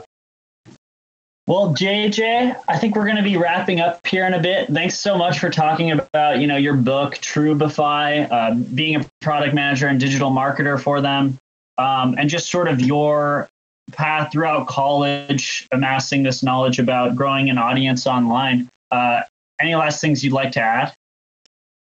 Well, 1.47 1.75
JJ, 1.75 2.57
I 2.69 2.79
think 2.79 2.97
we're 2.97 3.05
going 3.05 3.19
to 3.19 3.23
be 3.23 3.37
wrapping 3.37 3.79
up 3.79 4.07
here 4.07 4.27
in 4.27 4.33
a 4.33 4.41
bit. 4.41 4.69
Thanks 4.71 4.99
so 4.99 5.19
much 5.19 5.39
for 5.39 5.51
talking 5.51 5.91
about, 5.91 6.39
you 6.39 6.47
know, 6.47 6.57
your 6.57 6.73
book, 6.73 7.17
Trubify, 7.17 8.27
uh, 8.31 8.55
being 8.55 8.97
a 8.97 9.05
product 9.21 9.55
manager 9.55 9.87
and 9.87 10.01
digital 10.01 10.31
marketer 10.31 10.81
for 10.81 11.03
them, 11.03 11.37
um, 11.77 12.15
and 12.17 12.31
just 12.31 12.51
sort 12.51 12.67
of 12.67 12.81
your 12.81 13.47
path 13.93 14.33
throughout 14.33 14.67
college, 14.67 15.67
amassing 15.73 16.23
this 16.23 16.43
knowledge 16.43 16.79
about 16.79 17.17
growing 17.17 17.51
an 17.51 17.59
audience 17.59 18.07
online. 18.07 18.69
Uh, 18.91 19.23
any 19.61 19.75
last 19.75 20.01
things 20.01 20.25
you'd 20.25 20.33
like 20.33 20.53
to 20.53 20.61
add? 20.61 20.95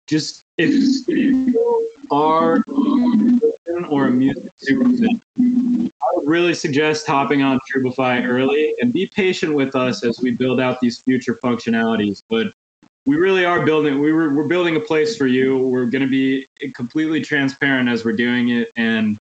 just 0.09 0.43
if 0.57 1.07
you 1.07 1.91
are 2.11 2.65
or 3.89 4.07
a 4.07 4.11
music 4.11 4.51
superfan, 4.67 5.21
I 5.39 6.07
would 6.15 6.27
really 6.27 6.55
suggest 6.55 7.07
hopping 7.07 7.43
on 7.43 7.61
Trubify 7.71 8.27
early 8.27 8.75
and 8.81 8.93
be 8.93 9.07
patient 9.07 9.55
with 9.55 9.77
us 9.77 10.05
as 10.05 10.19
we 10.21 10.31
build 10.33 10.59
out 10.59 10.81
these 10.81 10.99
future 11.01 11.35
functionalities. 11.35 12.21
But 12.29 12.53
we 13.07 13.17
really 13.17 13.45
are 13.45 13.65
building. 13.65 14.01
We 14.01 14.13
were, 14.13 14.35
we're 14.35 14.49
building 14.49 14.77
a 14.77 14.81
place 14.81 15.17
for 15.17 15.27
you. 15.27 15.59
We're 15.59 15.87
going 15.87 16.03
to 16.03 16.09
be 16.09 16.47
completely 16.75 17.23
transparent 17.23 17.89
as 17.89 18.05
we're 18.05 18.17
doing 18.17 18.49
it, 18.49 18.71
and 18.77 19.17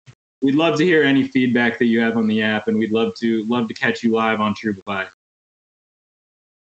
we'd 0.46 0.54
love 0.54 0.78
to 0.78 0.84
hear 0.84 1.02
any 1.02 1.26
feedback 1.26 1.76
that 1.76 1.86
you 1.86 1.98
have 1.98 2.16
on 2.16 2.28
the 2.28 2.40
app, 2.40 2.68
and 2.68 2.78
we'd 2.78 2.92
love 2.92 3.16
to 3.16 3.42
love 3.46 3.66
to 3.66 3.74
catch 3.74 4.04
you 4.04 4.12
live 4.12 4.40
on 4.40 4.54
Trubify. 4.54 5.08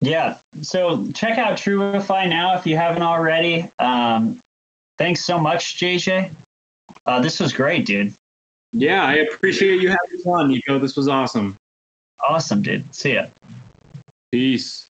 Yeah. 0.01 0.39
So 0.63 1.07
check 1.13 1.37
out 1.37 1.59
Trubify 1.59 2.27
now 2.27 2.57
if 2.57 2.67
you 2.67 2.79
haven't 2.79 3.03
already. 3.03 3.71
Um, 3.79 4.41
thanks 4.97 5.23
so 5.23 5.39
much, 5.39 5.77
JJ. 5.77 6.31
Uh, 7.05 7.21
this 7.21 7.39
was 7.39 7.53
great, 7.53 7.85
dude. 7.85 8.15
Yeah, 8.73 9.05
I 9.05 9.17
appreciate 9.17 9.83
you 9.83 9.91
having 9.91 10.19
me 10.25 10.25
on, 10.25 10.49
Nico. 10.49 10.79
This 10.79 10.97
was 10.97 11.07
awesome. 11.07 11.55
Awesome, 12.27 12.63
dude. 12.63 12.93
See 12.95 13.15
ya. 13.15 13.27
Peace. 14.33 14.89